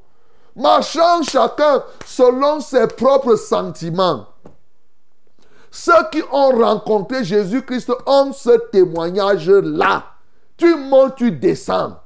Marchant 0.56 1.24
chacun 1.24 1.84
selon 2.06 2.62
ses 2.62 2.88
propres 2.88 3.36
sentiments. 3.36 4.28
Ceux 5.80 6.10
qui 6.12 6.24
ont 6.32 6.50
rencontré 6.58 7.24
Jésus-Christ 7.24 7.92
ont 8.08 8.34
ce 8.34 8.50
témoignage-là. 8.72 10.06
Tu 10.58 10.76
montes, 10.76 11.18
tu 11.18 11.32
descends. 11.32 12.00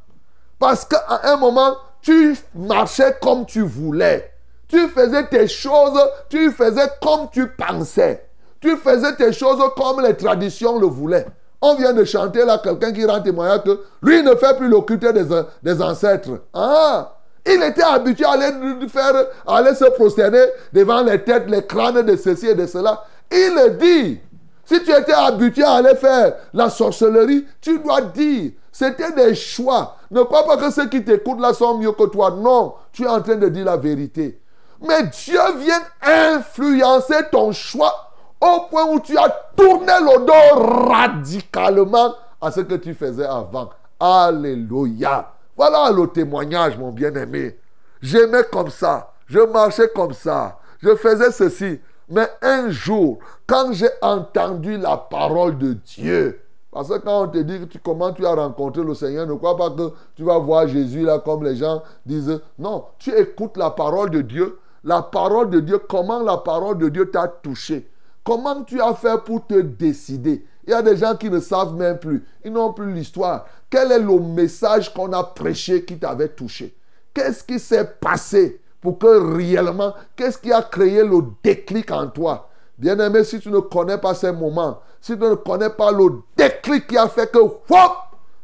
Parce 0.60 0.84
qu'à 0.84 1.21
un 1.23 1.38
moment, 1.38 1.77
tu 2.01 2.36
marchais 2.53 3.15
comme 3.21 3.45
tu 3.45 3.62
voulais. 3.62 4.29
Tu 4.67 4.89
faisais 4.89 5.25
tes 5.27 5.47
choses, 5.47 5.97
tu 6.27 6.51
faisais 6.51 6.89
comme 7.01 7.29
tu 7.31 7.47
pensais. 7.47 8.27
Tu 8.60 8.75
faisais 8.75 9.15
tes 9.15 9.31
choses 9.31 9.63
comme 9.77 10.01
les 10.01 10.17
traditions 10.17 10.77
le 10.77 10.88
voulaient. 10.88 11.27
On 11.62 11.75
vient 11.75 11.93
de 11.93 12.03
chanter 12.03 12.43
là 12.43 12.60
quelqu'un 12.62 12.91
qui 12.91 13.05
rend 13.05 13.21
témoignage 13.21 13.63
que 13.63 13.79
lui 14.03 14.21
ne 14.21 14.36
fait 14.36 14.57
plus 14.57 14.67
le 14.67 15.49
des 15.63 15.81
ancêtres. 15.81 16.41
Ah! 16.53 17.13
Il 17.45 17.63
était 17.63 17.84
habitué 17.84 18.25
à 18.25 18.31
aller, 18.31 18.88
faire, 18.89 19.13
à 19.47 19.57
aller 19.57 19.73
se 19.73 19.86
prosterner 19.86 20.43
devant 20.73 21.01
les 21.03 21.23
têtes, 21.23 21.45
les 21.47 21.65
crânes 21.65 22.01
de 22.01 22.15
ceci 22.17 22.49
et 22.49 22.55
de 22.55 22.67
cela. 22.67 23.03
Il 23.31 23.77
dit. 23.79 24.19
Si 24.65 24.81
tu 24.83 24.91
étais 24.91 25.13
habitué 25.13 25.63
à 25.63 25.73
aller 25.73 25.95
faire 25.95 26.33
la 26.53 26.69
sorcellerie, 26.69 27.45
tu 27.59 27.79
dois 27.79 28.01
dire. 28.01 28.51
C'était 28.71 29.11
des 29.11 29.35
choix. 29.35 29.97
Ne 30.09 30.23
crois 30.23 30.45
pas 30.45 30.57
que 30.57 30.71
ceux 30.71 30.87
qui 30.87 31.03
t'écoutent 31.03 31.41
là 31.41 31.53
sont 31.53 31.77
mieux 31.77 31.91
que 31.91 32.05
toi. 32.05 32.31
Non, 32.31 32.75
tu 32.93 33.03
es 33.03 33.07
en 33.07 33.21
train 33.21 33.35
de 33.35 33.49
dire 33.49 33.65
la 33.65 33.77
vérité. 33.77 34.41
Mais 34.81 35.03
Dieu 35.03 35.39
vient 35.57 35.81
influencer 36.01 37.29
ton 37.31 37.51
choix 37.51 37.93
au 38.39 38.61
point 38.69 38.85
où 38.85 38.99
tu 38.99 39.17
as 39.17 39.29
tourné 39.55 39.93
le 40.01 40.25
dos 40.25 40.89
radicalement 40.89 42.15
à 42.39 42.49
ce 42.49 42.61
que 42.61 42.75
tu 42.75 42.93
faisais 42.93 43.25
avant. 43.25 43.69
Alléluia. 43.99 45.33
Voilà 45.55 45.91
le 45.91 46.07
témoignage, 46.07 46.77
mon 46.77 46.91
bien-aimé. 46.91 47.59
J'aimais 48.01 48.43
comme 48.51 48.69
ça. 48.69 49.11
Je 49.27 49.39
marchais 49.39 49.89
comme 49.93 50.13
ça. 50.13 50.57
Je 50.81 50.95
faisais 50.95 51.31
ceci. 51.31 51.79
Mais 52.09 52.27
un 52.41 52.69
jour, 52.69 53.19
quand 53.47 53.71
j'ai 53.73 53.89
entendu 54.01 54.77
la 54.77 54.97
parole 54.97 55.57
de 55.57 55.73
Dieu, 55.73 56.41
parce 56.71 56.87
que 56.87 56.97
quand 56.99 57.23
on 57.23 57.27
te 57.27 57.37
dit 57.39 57.67
comment 57.83 58.13
tu 58.13 58.25
as 58.25 58.33
rencontré 58.33 58.83
le 58.83 58.93
Seigneur, 58.93 59.27
ne 59.27 59.33
crois 59.33 59.57
pas 59.57 59.69
que 59.71 59.91
tu 60.15 60.23
vas 60.23 60.39
voir 60.39 60.67
Jésus 60.67 61.01
là 61.01 61.19
comme 61.19 61.43
les 61.43 61.57
gens 61.57 61.83
disent. 62.05 62.39
Non, 62.57 62.85
tu 62.97 63.13
écoutes 63.13 63.57
la 63.57 63.71
parole 63.71 64.09
de 64.09 64.21
Dieu. 64.21 64.57
La 64.83 65.01
parole 65.01 65.49
de 65.49 65.59
Dieu, 65.59 65.77
comment 65.77 66.23
la 66.23 66.37
parole 66.37 66.77
de 66.77 66.89
Dieu 66.89 67.11
t'a 67.11 67.27
touché? 67.27 67.87
Comment 68.23 68.63
tu 68.63 68.81
as 68.81 68.95
fait 68.95 69.21
pour 69.23 69.45
te 69.45 69.59
décider? 69.61 70.45
Il 70.65 70.71
y 70.71 70.73
a 70.73 70.81
des 70.81 70.95
gens 70.95 71.15
qui 71.15 71.29
ne 71.29 71.39
savent 71.39 71.75
même 71.75 71.99
plus. 71.99 72.25
Ils 72.45 72.53
n'ont 72.53 72.71
plus 72.71 72.93
l'histoire. 72.93 73.45
Quel 73.69 73.91
est 73.91 73.99
le 73.99 74.19
message 74.19 74.93
qu'on 74.93 75.11
a 75.11 75.23
prêché 75.23 75.83
qui 75.83 75.99
t'avait 75.99 76.29
touché? 76.29 76.75
Qu'est-ce 77.13 77.43
qui 77.43 77.59
s'est 77.59 77.85
passé? 77.99 78.61
Pour 78.81 78.97
que 78.97 79.35
réellement, 79.35 79.93
qu'est-ce 80.15 80.37
qui 80.37 80.51
a 80.51 80.61
créé 80.61 81.03
le 81.03 81.23
déclic 81.43 81.91
en 81.91 82.07
toi? 82.07 82.49
Bien-aimé, 82.77 83.23
si 83.23 83.39
tu 83.39 83.49
ne 83.49 83.59
connais 83.59 83.99
pas 83.99 84.15
ces 84.15 84.31
moments, 84.31 84.79
si 84.99 85.15
tu 85.15 85.23
ne 85.23 85.35
connais 85.35 85.69
pas 85.69 85.91
le 85.91 86.21
déclic 86.35 86.87
qui 86.87 86.97
a 86.97 87.07
fait 87.07 87.31
que, 87.31 87.39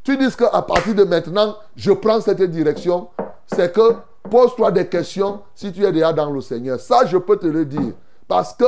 tu 0.04 0.16
dises 0.16 0.36
qu'à 0.36 0.62
partir 0.62 0.96
de 0.96 1.04
maintenant, 1.04 1.56
je 1.76 1.92
prends 1.92 2.22
cette 2.22 2.42
direction, 2.44 3.10
c'est 3.48 3.74
que 3.74 3.96
pose-toi 4.30 4.72
des 4.72 4.88
questions 4.88 5.42
si 5.56 5.72
tu 5.74 5.84
es 5.84 5.92
déjà 5.92 6.14
dans 6.14 6.30
le 6.30 6.42
Seigneur. 6.42 6.80
Ça, 6.80 7.06
je 7.06 7.18
peux 7.18 7.38
te 7.38 7.48
le 7.48 7.66
dire. 7.66 7.94
Parce 8.28 8.54
que 8.54 8.66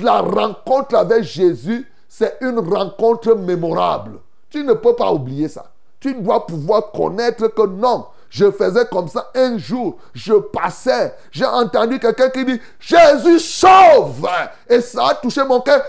la 0.00 0.20
rencontre 0.20 0.94
avec 0.96 1.22
Jésus, 1.22 1.90
c'est 2.08 2.36
une 2.40 2.58
rencontre 2.58 3.34
mémorable. 3.34 4.20
Tu 4.50 4.62
ne 4.62 4.74
peux 4.74 4.94
pas 4.94 5.12
oublier 5.12 5.48
ça. 5.48 5.70
Tu 6.00 6.14
dois 6.14 6.46
pouvoir 6.46 6.92
connaître 6.92 7.48
que 7.48 7.66
non, 7.66 8.06
je 8.28 8.50
faisais 8.50 8.86
comme 8.90 9.08
ça 9.08 9.30
un 9.34 9.58
jour, 9.58 9.98
je 10.12 10.34
passais, 10.34 11.14
j'ai 11.30 11.46
entendu 11.46 11.98
quelqu'un 11.98 12.30
qui 12.30 12.44
dit 12.44 12.60
Jésus 12.78 13.40
sauve 13.40 14.28
Et 14.68 14.80
ça 14.80 15.08
a 15.08 15.14
touché 15.14 15.44
mon 15.44 15.60
cœur. 15.60 15.82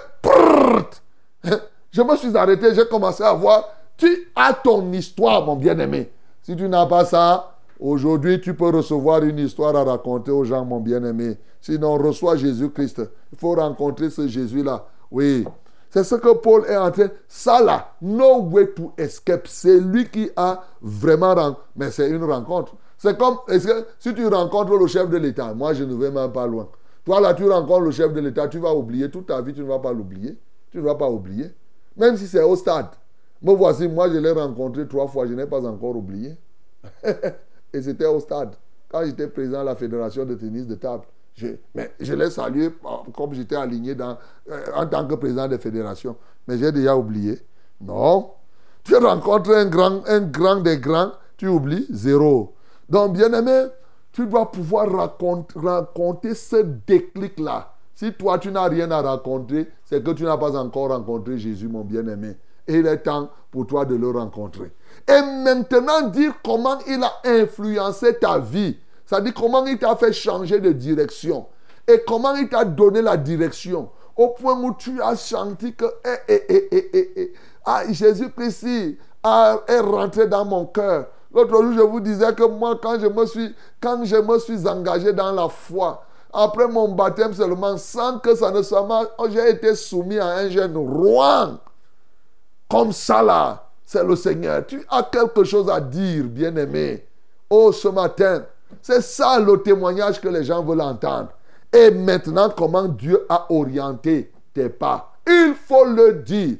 Je 1.91 2.01
me 2.01 2.15
suis 2.15 2.35
arrêté, 2.37 2.73
j'ai 2.73 2.85
commencé 2.85 3.23
à 3.23 3.33
voir. 3.33 3.67
Tu 3.97 4.31
as 4.35 4.53
ton 4.53 4.91
histoire, 4.93 5.45
mon 5.45 5.55
bien-aimé. 5.55 6.11
Si 6.43 6.55
tu 6.55 6.69
n'as 6.69 6.85
pas 6.85 7.05
ça, 7.05 7.55
aujourd'hui, 7.79 8.39
tu 8.39 8.53
peux 8.53 8.69
recevoir 8.69 9.23
une 9.23 9.39
histoire 9.39 9.75
à 9.75 9.83
raconter 9.83 10.31
aux 10.31 10.45
gens, 10.45 10.63
mon 10.63 10.79
bien-aimé. 10.79 11.37
Sinon, 11.61 11.97
reçois 11.97 12.37
Jésus-Christ. 12.37 13.01
Il 13.33 13.37
faut 13.37 13.53
rencontrer 13.55 14.09
ce 14.09 14.27
Jésus-là. 14.27 14.85
Oui. 15.11 15.45
C'est 15.89 16.03
ce 16.03 16.15
que 16.15 16.33
Paul 16.35 16.65
est 16.67 16.77
en 16.77 16.91
train. 16.91 17.09
Ça 17.27 17.61
là, 17.61 17.95
no 18.01 18.41
way 18.43 18.67
to 18.73 18.93
escape. 18.97 19.47
C'est 19.47 19.79
lui 19.79 20.07
qui 20.09 20.29
a 20.35 20.63
vraiment. 20.81 21.57
Mais 21.75 21.89
c'est 21.91 22.09
une 22.09 22.23
rencontre. 22.23 22.75
C'est 22.97 23.17
comme. 23.17 23.37
Si 23.99 24.13
tu 24.13 24.27
rencontres 24.27 24.77
le 24.77 24.87
chef 24.87 25.09
de 25.09 25.17
l'État, 25.17 25.53
moi 25.53 25.73
je 25.73 25.83
ne 25.83 25.95
vais 25.95 26.11
même 26.11 26.31
pas 26.31 26.45
loin. 26.45 26.67
Toi 27.05 27.21
là, 27.21 27.33
tu 27.33 27.49
rencontres 27.49 27.85
le 27.85 27.91
chef 27.91 28.13
de 28.13 28.19
l'État, 28.19 28.47
tu 28.47 28.59
vas 28.59 28.73
oublier 28.73 29.09
toute 29.09 29.27
ta 29.27 29.41
vie, 29.41 29.53
tu 29.53 29.61
ne 29.61 29.67
vas 29.67 29.79
pas 29.79 29.91
l'oublier. 29.91 30.37
Tu 30.71 30.77
ne 30.77 30.83
vas 30.83 30.95
pas 30.95 31.09
oublier. 31.09 31.51
Même 31.97 32.17
si 32.17 32.27
c'est 32.27 32.43
au 32.43 32.55
stade. 32.55 32.89
Me 33.41 33.53
voici, 33.53 33.87
moi 33.87 34.09
je 34.09 34.17
l'ai 34.17 34.31
rencontré 34.31 34.87
trois 34.87 35.07
fois, 35.07 35.25
je 35.25 35.33
n'ai 35.33 35.47
pas 35.47 35.65
encore 35.65 35.95
oublié. 35.95 36.35
Et 37.73 37.81
c'était 37.81 38.05
au 38.05 38.19
stade. 38.19 38.55
Quand 38.89 39.03
j'étais 39.05 39.27
président 39.27 39.61
de 39.61 39.65
la 39.65 39.75
fédération 39.75 40.25
de 40.25 40.35
tennis 40.35 40.67
de 40.67 40.75
table. 40.75 41.03
Je, 41.39 41.47
mais 41.73 41.93
je 42.01 42.13
l'ai 42.13 42.29
salué 42.29 42.65
euh, 42.65 42.89
comme 43.15 43.33
j'étais 43.33 43.55
aligné 43.55 43.95
euh, 43.97 44.13
en 44.75 44.85
tant 44.85 45.07
que 45.07 45.15
président 45.15 45.47
de 45.47 45.55
fédération. 45.55 46.17
Mais 46.47 46.57
j'ai 46.57 46.71
déjà 46.73 46.97
oublié. 46.97 47.39
Non. 47.79 48.31
Tu 48.83 48.95
rencontres 48.97 49.51
un 49.51 49.65
grand, 49.65 50.05
un 50.07 50.19
grand 50.19 50.57
des 50.57 50.79
grands, 50.79 51.11
tu 51.37 51.47
oublies 51.47 51.87
zéro. 51.91 52.55
Donc, 52.89 53.13
bien 53.13 53.31
aimé, 53.31 53.67
tu 54.11 54.27
dois 54.27 54.51
pouvoir 54.51 54.91
raconter, 54.91 55.57
raconter 55.57 56.35
ce 56.35 56.57
déclic-là. 56.57 57.73
Si 57.95 58.11
toi, 58.13 58.37
tu 58.37 58.51
n'as 58.51 58.67
rien 58.67 58.91
à 58.91 59.01
raconter, 59.01 59.67
c'est 59.85 60.03
que 60.03 60.11
tu 60.11 60.23
n'as 60.23 60.37
pas 60.37 60.57
encore 60.57 60.89
rencontré 60.89 61.37
Jésus, 61.37 61.69
mon 61.69 61.85
bien-aimé. 61.85 62.35
Et 62.67 62.79
il 62.79 62.87
est 62.87 62.97
temps 62.97 63.29
pour 63.49 63.65
toi 63.65 63.85
de 63.85 63.95
le 63.95 64.09
rencontrer. 64.09 64.71
Et 65.07 65.21
maintenant, 65.43 66.09
dire 66.09 66.33
comment 66.43 66.79
il 66.87 67.01
a 67.01 67.11
influencé 67.23 68.17
ta 68.19 68.39
vie. 68.39 68.77
C'est-à-dire 69.09 69.33
comment 69.33 69.65
il 69.65 69.79
t'a 69.79 69.95
fait 69.95 70.13
changer 70.13 70.59
de 70.59 70.71
direction. 70.71 71.47
Et 71.87 72.03
comment 72.07 72.35
il 72.35 72.47
t'a 72.47 72.63
donné 72.63 73.01
la 73.01 73.17
direction. 73.17 73.89
Au 74.15 74.27
point 74.27 74.53
où 74.59 74.75
tu 74.75 75.01
as 75.01 75.15
senti 75.15 75.73
que 75.73 75.85
eh, 76.05 76.43
eh, 76.51 76.69
eh, 77.17 77.33
ah, 77.65 77.81
Jésus-Christ 77.89 78.67
est 78.67 79.79
rentré 79.79 80.27
dans 80.27 80.45
mon 80.45 80.67
cœur. 80.67 81.07
L'autre 81.33 81.59
jour, 81.59 81.73
je 81.73 81.81
vous 81.81 81.99
disais 81.99 82.35
que 82.35 82.43
moi, 82.43 82.79
quand 82.79 82.99
je 82.99 83.07
me 83.07 83.25
suis, 83.25 83.55
quand 83.81 84.05
je 84.05 84.17
me 84.17 84.37
suis 84.37 84.67
engagé 84.67 85.11
dans 85.11 85.31
la 85.31 85.49
foi, 85.49 86.03
après 86.31 86.67
mon 86.67 86.89
baptême 86.89 87.33
seulement, 87.33 87.77
sans 87.77 88.19
que 88.19 88.35
ça 88.35 88.51
ne 88.51 88.61
soit 88.61 88.85
mal, 88.85 89.07
j'ai 89.31 89.49
été 89.49 89.73
soumis 89.73 90.19
à 90.19 90.27
un 90.27 90.49
jeune 90.49 90.77
roi. 90.77 91.57
Comme 92.69 92.91
ça 92.91 93.23
là, 93.23 93.69
c'est 93.83 94.03
le 94.03 94.15
Seigneur. 94.15 94.67
Tu 94.67 94.85
as 94.87 95.01
quelque 95.01 95.43
chose 95.45 95.67
à 95.67 95.81
dire, 95.81 96.25
bien-aimé. 96.25 97.07
Oh, 97.49 97.71
ce 97.71 97.87
matin, 97.87 98.43
c'est 98.81 99.01
ça 99.01 99.39
le 99.39 99.61
témoignage 99.61 100.21
que 100.21 100.27
les 100.27 100.43
gens 100.43 100.63
veulent 100.63 100.81
entendre. 100.81 101.29
Et 101.71 101.91
maintenant, 101.91 102.49
comment 102.49 102.87
Dieu 102.87 103.25
a 103.29 103.45
orienté 103.49 104.31
tes 104.53 104.69
pas. 104.69 105.13
Il 105.27 105.53
faut 105.53 105.85
le 105.85 106.13
dire. 106.13 106.57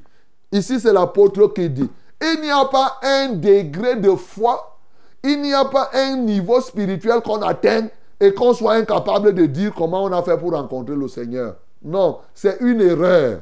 Ici, 0.51 0.79
c'est 0.79 0.93
l'apôtre 0.93 1.47
qui 1.47 1.69
dit, 1.69 1.89
il 2.21 2.41
n'y 2.41 2.51
a 2.51 2.65
pas 2.65 2.99
un 3.01 3.29
degré 3.29 3.95
de 3.95 4.15
foi, 4.15 4.77
il 5.23 5.41
n'y 5.41 5.53
a 5.53 5.65
pas 5.65 5.89
un 5.93 6.17
niveau 6.17 6.59
spirituel 6.61 7.21
qu'on 7.21 7.41
atteint 7.41 7.87
et 8.19 8.33
qu'on 8.33 8.53
soit 8.53 8.73
incapable 8.73 9.33
de 9.33 9.45
dire 9.45 9.73
comment 9.75 10.03
on 10.03 10.11
a 10.11 10.21
fait 10.21 10.37
pour 10.37 10.51
rencontrer 10.51 10.95
le 10.95 11.07
Seigneur. 11.07 11.55
Non, 11.83 12.19
c'est 12.33 12.57
une 12.61 12.81
erreur. 12.81 13.41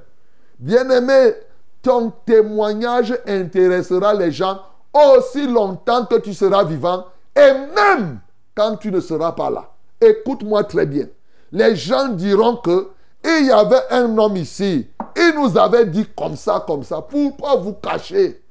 Bien-aimé, 0.59 1.33
ton 1.81 2.11
témoignage 2.25 3.17
intéressera 3.25 4.13
les 4.13 4.31
gens 4.31 4.59
aussi 4.93 5.47
longtemps 5.47 6.05
que 6.05 6.15
tu 6.15 6.33
seras 6.33 6.63
vivant 6.63 7.05
et 7.35 7.53
même 7.75 8.19
quand 8.57 8.75
tu 8.77 8.91
ne 8.91 8.99
seras 8.99 9.33
pas 9.33 9.51
là. 9.51 9.69
Écoute-moi 10.01 10.63
très 10.63 10.87
bien. 10.87 11.05
Les 11.51 11.75
gens 11.75 12.09
diront 12.09 12.57
que 12.57 12.89
il 13.23 13.45
y 13.45 13.51
avait 13.51 13.83
un 13.91 14.17
homme 14.17 14.35
ici. 14.37 14.87
Il 15.15 15.33
nous 15.35 15.57
avait 15.57 15.85
dit 15.85 16.07
comme 16.17 16.35
ça, 16.35 16.63
comme 16.65 16.83
ça. 16.83 17.01
Pourquoi 17.01 17.55
vous 17.57 17.73
cacher 17.73 18.41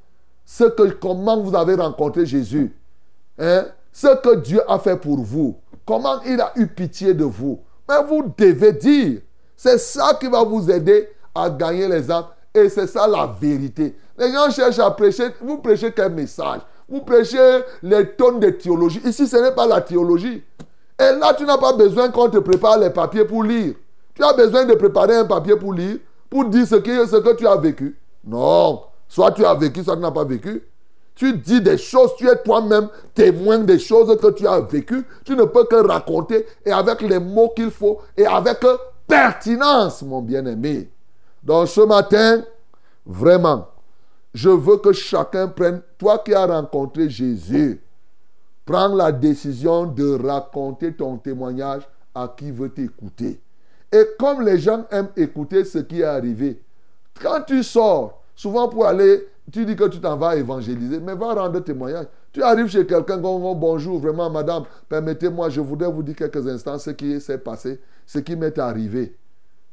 ce 0.45 0.65
que, 0.65 0.91
comment 0.93 1.41
vous 1.41 1.57
avez 1.57 1.75
rencontré 1.75 2.25
Jésus 2.25 2.75
hein? 3.39 3.67
Ce 3.93 4.15
que 4.21 4.37
Dieu 4.37 4.61
a 4.71 4.79
fait 4.79 4.97
pour 4.97 5.19
vous. 5.19 5.57
Comment 5.85 6.21
il 6.23 6.41
a 6.41 6.53
eu 6.57 6.67
pitié 6.69 7.15
de 7.15 7.25
vous. 7.25 7.61
Mais 7.89 8.03
vous 8.05 8.33
devez 8.37 8.73
dire. 8.73 9.21
C'est 9.57 9.79
ça 9.79 10.17
qui 10.21 10.29
va 10.29 10.45
vous 10.45 10.71
aider 10.71 11.09
à 11.35 11.51
gagner 11.51 11.89
les 11.89 12.11
âmes. 12.11 12.27
Et 12.55 12.69
c'est 12.69 12.87
ça 12.87 13.09
la 13.09 13.27
vérité. 13.41 13.97
Les 14.19 14.33
gens 14.33 14.51
cherchent 14.51 14.79
à 14.79 14.91
prêcher. 14.91 15.29
Vous 15.41 15.59
prêchez 15.59 15.93
quel 15.93 16.13
message? 16.13 16.61
Vous 16.89 17.01
prêchez 17.01 17.61
les 17.83 18.11
tonnes 18.11 18.41
de 18.41 18.51
théologie. 18.51 19.01
Ici, 19.05 19.27
ce 19.27 19.37
n'est 19.37 19.53
pas 19.53 19.67
la 19.67 19.81
théologie. 19.81 20.43
Et 20.99 21.19
là, 21.19 21.35
tu 21.35 21.45
n'as 21.45 21.59
pas 21.59 21.73
besoin 21.73 22.11
qu'on 22.11 22.29
te 22.29 22.39
prépare 22.39 22.79
les 22.79 22.91
papiers 22.91 23.25
pour 23.25 23.43
lire. 23.43 23.75
Tu 24.15 24.23
as 24.23 24.33
besoin 24.33 24.65
de 24.65 24.75
préparer 24.75 25.17
un 25.17 25.25
papier 25.25 25.57
pour 25.57 25.73
lire, 25.73 25.99
pour 26.31 26.45
dire 26.47 26.67
ce 26.67 26.77
que, 26.77 27.07
ce 27.07 27.17
que 27.17 27.35
tu 27.35 27.47
as 27.47 27.57
vécu. 27.57 27.99
Non. 28.25 28.83
Soit 29.09 29.33
tu 29.33 29.45
as 29.45 29.55
vécu, 29.55 29.85
soit 29.85 29.97
tu 29.97 30.03
n'as 30.03 30.11
pas 30.11 30.25
vécu. 30.25 30.63
Tu 31.15 31.33
dis 31.33 31.61
des 31.61 31.79
choses, 31.79 32.15
tu 32.17 32.29
es 32.29 32.37
toi-même 32.37 32.89
témoin 33.15 33.59
des 33.59 33.79
choses 33.79 34.17
que 34.21 34.31
tu 34.31 34.47
as 34.47 34.61
vécues. 34.61 35.05
Tu 35.25 35.35
ne 35.35 35.45
peux 35.45 35.65
que 35.65 35.77
raconter 35.77 36.47
et 36.65 36.73
avec 36.73 37.01
les 37.03 37.19
mots 37.19 37.53
qu'il 37.55 37.71
faut 37.71 38.01
et 38.17 38.27
avec 38.27 38.65
pertinence, 39.07 40.03
mon 40.03 40.21
bien-aimé. 40.21 40.91
Donc 41.43 41.69
ce 41.69 41.81
matin, 41.81 42.43
vraiment, 43.05 43.69
je 44.37 44.51
veux 44.51 44.77
que 44.77 44.93
chacun 44.93 45.49
prenne, 45.49 45.81
toi 45.97 46.19
qui 46.19 46.35
as 46.35 46.45
rencontré 46.45 47.09
Jésus, 47.09 47.81
prends 48.67 48.95
la 48.95 49.11
décision 49.11 49.87
de 49.87 50.23
raconter 50.23 50.93
ton 50.93 51.17
témoignage 51.17 51.89
à 52.15 52.31
qui 52.37 52.51
veut 52.51 52.69
t'écouter. 52.69 53.41
Et 53.91 54.05
comme 54.19 54.43
les 54.43 54.59
gens 54.59 54.85
aiment 54.91 55.09
écouter 55.17 55.65
ce 55.65 55.79
qui 55.79 56.03
est 56.03 56.05
arrivé, 56.05 56.61
quand 57.19 57.45
tu 57.47 57.63
sors, 57.63 58.23
souvent 58.35 58.69
pour 58.69 58.85
aller, 58.85 59.27
tu 59.51 59.65
dis 59.65 59.75
que 59.75 59.89
tu 59.89 60.01
t'en 60.01 60.19
vas 60.19 60.37
évangéliser, 60.37 61.01
mais 61.01 61.15
va 61.15 61.33
rendre 61.33 61.61
témoignage. 61.61 62.07
Tu 62.31 62.43
arrives 62.43 62.69
chez 62.69 62.85
quelqu'un, 62.85 63.17
bonjour, 63.17 63.99
vraiment, 63.99 64.29
madame, 64.29 64.65
permettez-moi, 64.87 65.49
je 65.49 65.63
voudrais 65.63 65.91
vous 65.91 66.03
dire 66.03 66.15
quelques 66.15 66.47
instants 66.47 66.79
ce 66.79 66.91
qui 66.91 67.23
s'est 67.23 67.39
passé, 67.39 67.81
ce 68.05 68.19
qui 68.19 68.37
m'est 68.37 68.59
arrivé. 68.59 69.17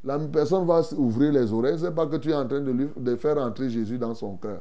La 0.04 0.20
personne 0.20 0.66
va 0.66 0.82
ouvrir 0.98 1.32
les 1.32 1.52
oreilles. 1.54 1.80
Ce 1.80 1.86
n'est 1.86 1.92
pas 1.92 2.06
que 2.06 2.18
tu 2.18 2.32
es 2.32 2.34
en 2.34 2.46
train 2.46 2.60
de, 2.60 2.72
lui, 2.72 2.90
de 2.96 3.16
faire 3.16 3.38
entrer 3.38 3.70
Jésus 3.70 3.98
dans 3.98 4.14
son 4.14 4.36
cœur. 4.36 4.60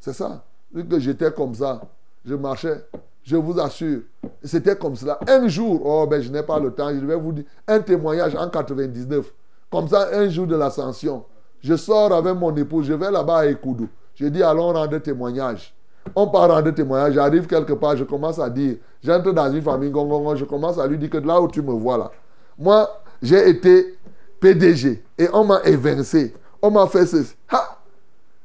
C'est 0.00 0.12
ça. 0.12 0.44
Que 0.74 0.98
j'étais 0.98 1.32
comme 1.32 1.54
ça, 1.54 1.80
je 2.24 2.34
marchais, 2.34 2.84
je 3.22 3.36
vous 3.36 3.58
assure. 3.58 4.00
C'était 4.42 4.76
comme 4.76 4.94
cela. 4.94 5.18
Un 5.26 5.48
jour, 5.48 5.80
oh 5.84 6.06
ben 6.06 6.20
je 6.20 6.30
n'ai 6.30 6.42
pas 6.42 6.58
le 6.58 6.70
temps, 6.70 6.90
je 6.90 7.04
vais 7.04 7.16
vous 7.16 7.32
dire 7.32 7.44
un 7.66 7.80
témoignage 7.80 8.34
en 8.36 8.48
99. 8.48 9.32
Comme 9.70 9.88
ça, 9.88 10.08
un 10.12 10.28
jour 10.28 10.46
de 10.46 10.56
l'ascension. 10.56 11.24
Je 11.60 11.74
sors 11.76 12.12
avec 12.12 12.36
mon 12.36 12.54
épouse, 12.54 12.86
je 12.86 12.92
vais 12.92 13.10
là-bas 13.10 13.38
à 13.38 13.46
Ekoudou. 13.46 13.88
Je 14.14 14.26
dis 14.26 14.42
allons 14.42 14.72
rendre 14.72 14.98
témoignage. 14.98 15.74
On 16.14 16.28
part 16.28 16.48
rendre 16.48 16.70
témoignage, 16.70 17.14
j'arrive 17.14 17.46
quelque 17.46 17.72
part, 17.72 17.96
je 17.96 18.04
commence 18.04 18.38
à 18.38 18.48
dire, 18.48 18.76
j'entre 19.02 19.32
dans 19.32 19.52
une 19.52 19.62
famille, 19.62 19.92
je 20.36 20.44
commence 20.44 20.78
à 20.78 20.86
lui 20.86 20.98
dire 20.98 21.10
que 21.10 21.18
là 21.18 21.40
où 21.40 21.48
tu 21.48 21.62
me 21.62 21.72
vois 21.72 21.98
là, 21.98 22.12
moi 22.56 22.88
j'ai 23.20 23.48
été 23.48 23.98
PDG. 24.40 25.02
Et 25.18 25.28
on 25.32 25.44
m'a 25.44 25.60
évincé. 25.64 26.34
On 26.62 26.70
m'a 26.70 26.86
fait 26.86 27.06
ceci. 27.06 27.34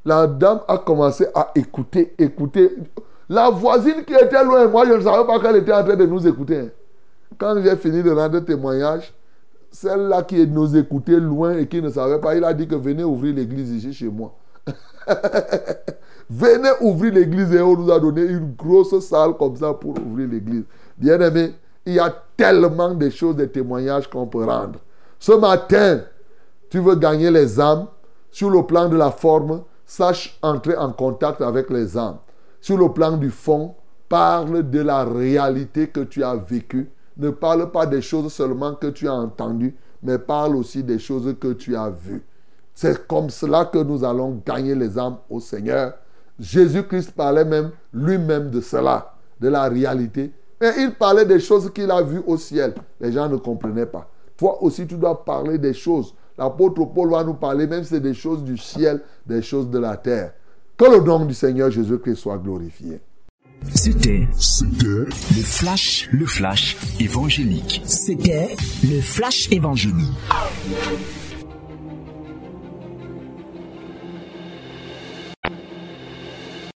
La 0.03 0.25
dame 0.25 0.61
a 0.67 0.77
commencé 0.79 1.27
à 1.35 1.51
écouter, 1.55 2.13
écouter. 2.17 2.75
La 3.29 3.49
voisine 3.49 4.03
qui 4.05 4.13
était 4.13 4.43
loin, 4.43 4.67
moi 4.67 4.85
je 4.85 4.93
ne 4.93 5.01
savais 5.01 5.25
pas 5.25 5.39
qu'elle 5.39 5.57
était 5.57 5.73
en 5.73 5.83
train 5.83 5.95
de 5.95 6.05
nous 6.05 6.27
écouter. 6.27 6.69
Quand 7.37 7.61
j'ai 7.63 7.75
fini 7.77 8.03
de 8.03 8.11
rendre 8.11 8.39
témoignage, 8.39 9.13
celle-là 9.71 10.23
qui 10.23 10.45
nous 10.47 10.75
écoutait 10.75 11.19
loin 11.19 11.57
et 11.57 11.67
qui 11.67 11.81
ne 11.81 11.89
savait 11.89 12.19
pas, 12.19 12.35
il 12.35 12.43
a 12.43 12.53
dit 12.53 12.67
que 12.67 12.75
venez 12.75 13.03
ouvrir 13.03 13.35
l'église 13.35 13.71
ici 13.71 13.93
chez 13.93 14.09
moi. 14.09 14.33
venez 16.29 16.69
ouvrir 16.81 17.13
l'église 17.13 17.53
et 17.53 17.61
on 17.61 17.77
nous 17.77 17.91
a 17.91 17.99
donné 17.99 18.23
une 18.23 18.53
grosse 18.53 18.99
salle 18.99 19.33
comme 19.37 19.55
ça 19.55 19.73
pour 19.73 19.95
ouvrir 19.99 20.27
l'église. 20.27 20.63
Bien 20.97 21.19
aimé, 21.21 21.53
il 21.85 21.93
y 21.93 21.99
a 21.99 22.13
tellement 22.35 22.93
de 22.93 23.09
choses, 23.09 23.35
de 23.35 23.45
témoignages 23.45 24.09
qu'on 24.09 24.27
peut 24.27 24.43
rendre. 24.43 24.79
Ce 25.21 25.33
matin, 25.33 26.01
tu 26.71 26.79
veux 26.79 26.95
gagner 26.95 27.29
les 27.29 27.59
âmes 27.59 27.85
sur 28.31 28.49
le 28.49 28.65
plan 28.65 28.89
de 28.89 28.97
la 28.97 29.11
forme, 29.11 29.61
sache 29.85 30.35
entrer 30.41 30.75
en 30.75 30.91
contact 30.93 31.41
avec 31.41 31.69
les 31.69 31.95
âmes. 31.95 32.17
sur 32.59 32.75
le 32.75 32.91
plan 32.91 33.17
du 33.17 33.29
fond, 33.29 33.75
parle 34.09 34.67
de 34.67 34.81
la 34.81 35.03
réalité 35.03 35.89
que 35.89 35.99
tu 35.99 36.23
as 36.23 36.35
vécue. 36.35 36.89
Ne 37.17 37.29
parle 37.29 37.69
pas 37.71 37.85
des 37.85 38.01
choses 38.01 38.33
seulement 38.33 38.73
que 38.73 38.87
tu 38.87 39.07
as 39.07 39.13
entendues, 39.13 39.75
mais 40.01 40.17
parle 40.17 40.55
aussi 40.55 40.83
des 40.83 40.97
choses 40.97 41.35
que 41.39 41.53
tu 41.53 41.75
as 41.75 41.91
vues. 41.91 42.23
C'est 42.73 43.05
comme 43.05 43.29
cela 43.29 43.65
que 43.65 43.77
nous 43.77 44.03
allons 44.03 44.41
gagner 44.43 44.73
les 44.73 44.97
âmes 44.97 45.17
au 45.29 45.39
Seigneur. 45.39 45.93
Jésus-Christ 46.39 47.11
parlait 47.11 47.45
même 47.45 47.69
lui-même 47.93 48.49
de 48.49 48.59
cela, 48.59 49.13
de 49.39 49.49
la 49.49 49.69
réalité. 49.69 50.31
Mais 50.59 50.71
il 50.79 50.95
parlait 50.95 51.25
des 51.25 51.39
choses 51.39 51.71
qu'il 51.71 51.91
a 51.91 52.01
vues 52.01 52.23
au 52.25 52.37
ciel. 52.37 52.73
Les 52.99 53.11
gens 53.11 53.29
ne 53.29 53.37
comprenaient 53.37 53.85
pas. 53.85 54.10
Toi 54.41 54.57
aussi, 54.63 54.87
tu 54.87 54.95
dois 54.95 55.23
parler 55.23 55.59
des 55.59 55.75
choses. 55.75 56.15
L'apôtre 56.35 56.83
Paul 56.85 57.11
va 57.11 57.23
nous 57.23 57.35
parler, 57.35 57.67
même 57.67 57.83
c'est 57.83 57.99
des 57.99 58.15
choses 58.15 58.43
du 58.43 58.57
ciel, 58.57 58.99
des 59.23 59.43
choses 59.43 59.69
de 59.69 59.77
la 59.77 59.95
terre. 59.97 60.33
Que 60.75 60.85
le 60.85 60.99
nom 60.99 61.23
du 61.27 61.35
Seigneur 61.35 61.69
Jésus-Christ 61.69 62.15
soit 62.15 62.39
glorifié. 62.39 62.99
C'était 63.75 64.27
C'était 64.39 64.87
le 64.87 65.43
flash, 65.43 66.09
le 66.11 66.25
flash 66.25 66.75
évangélique. 66.99 67.83
C'était 67.85 68.55
le 68.83 68.99
flash 68.99 69.47
évangélique. 69.51 70.09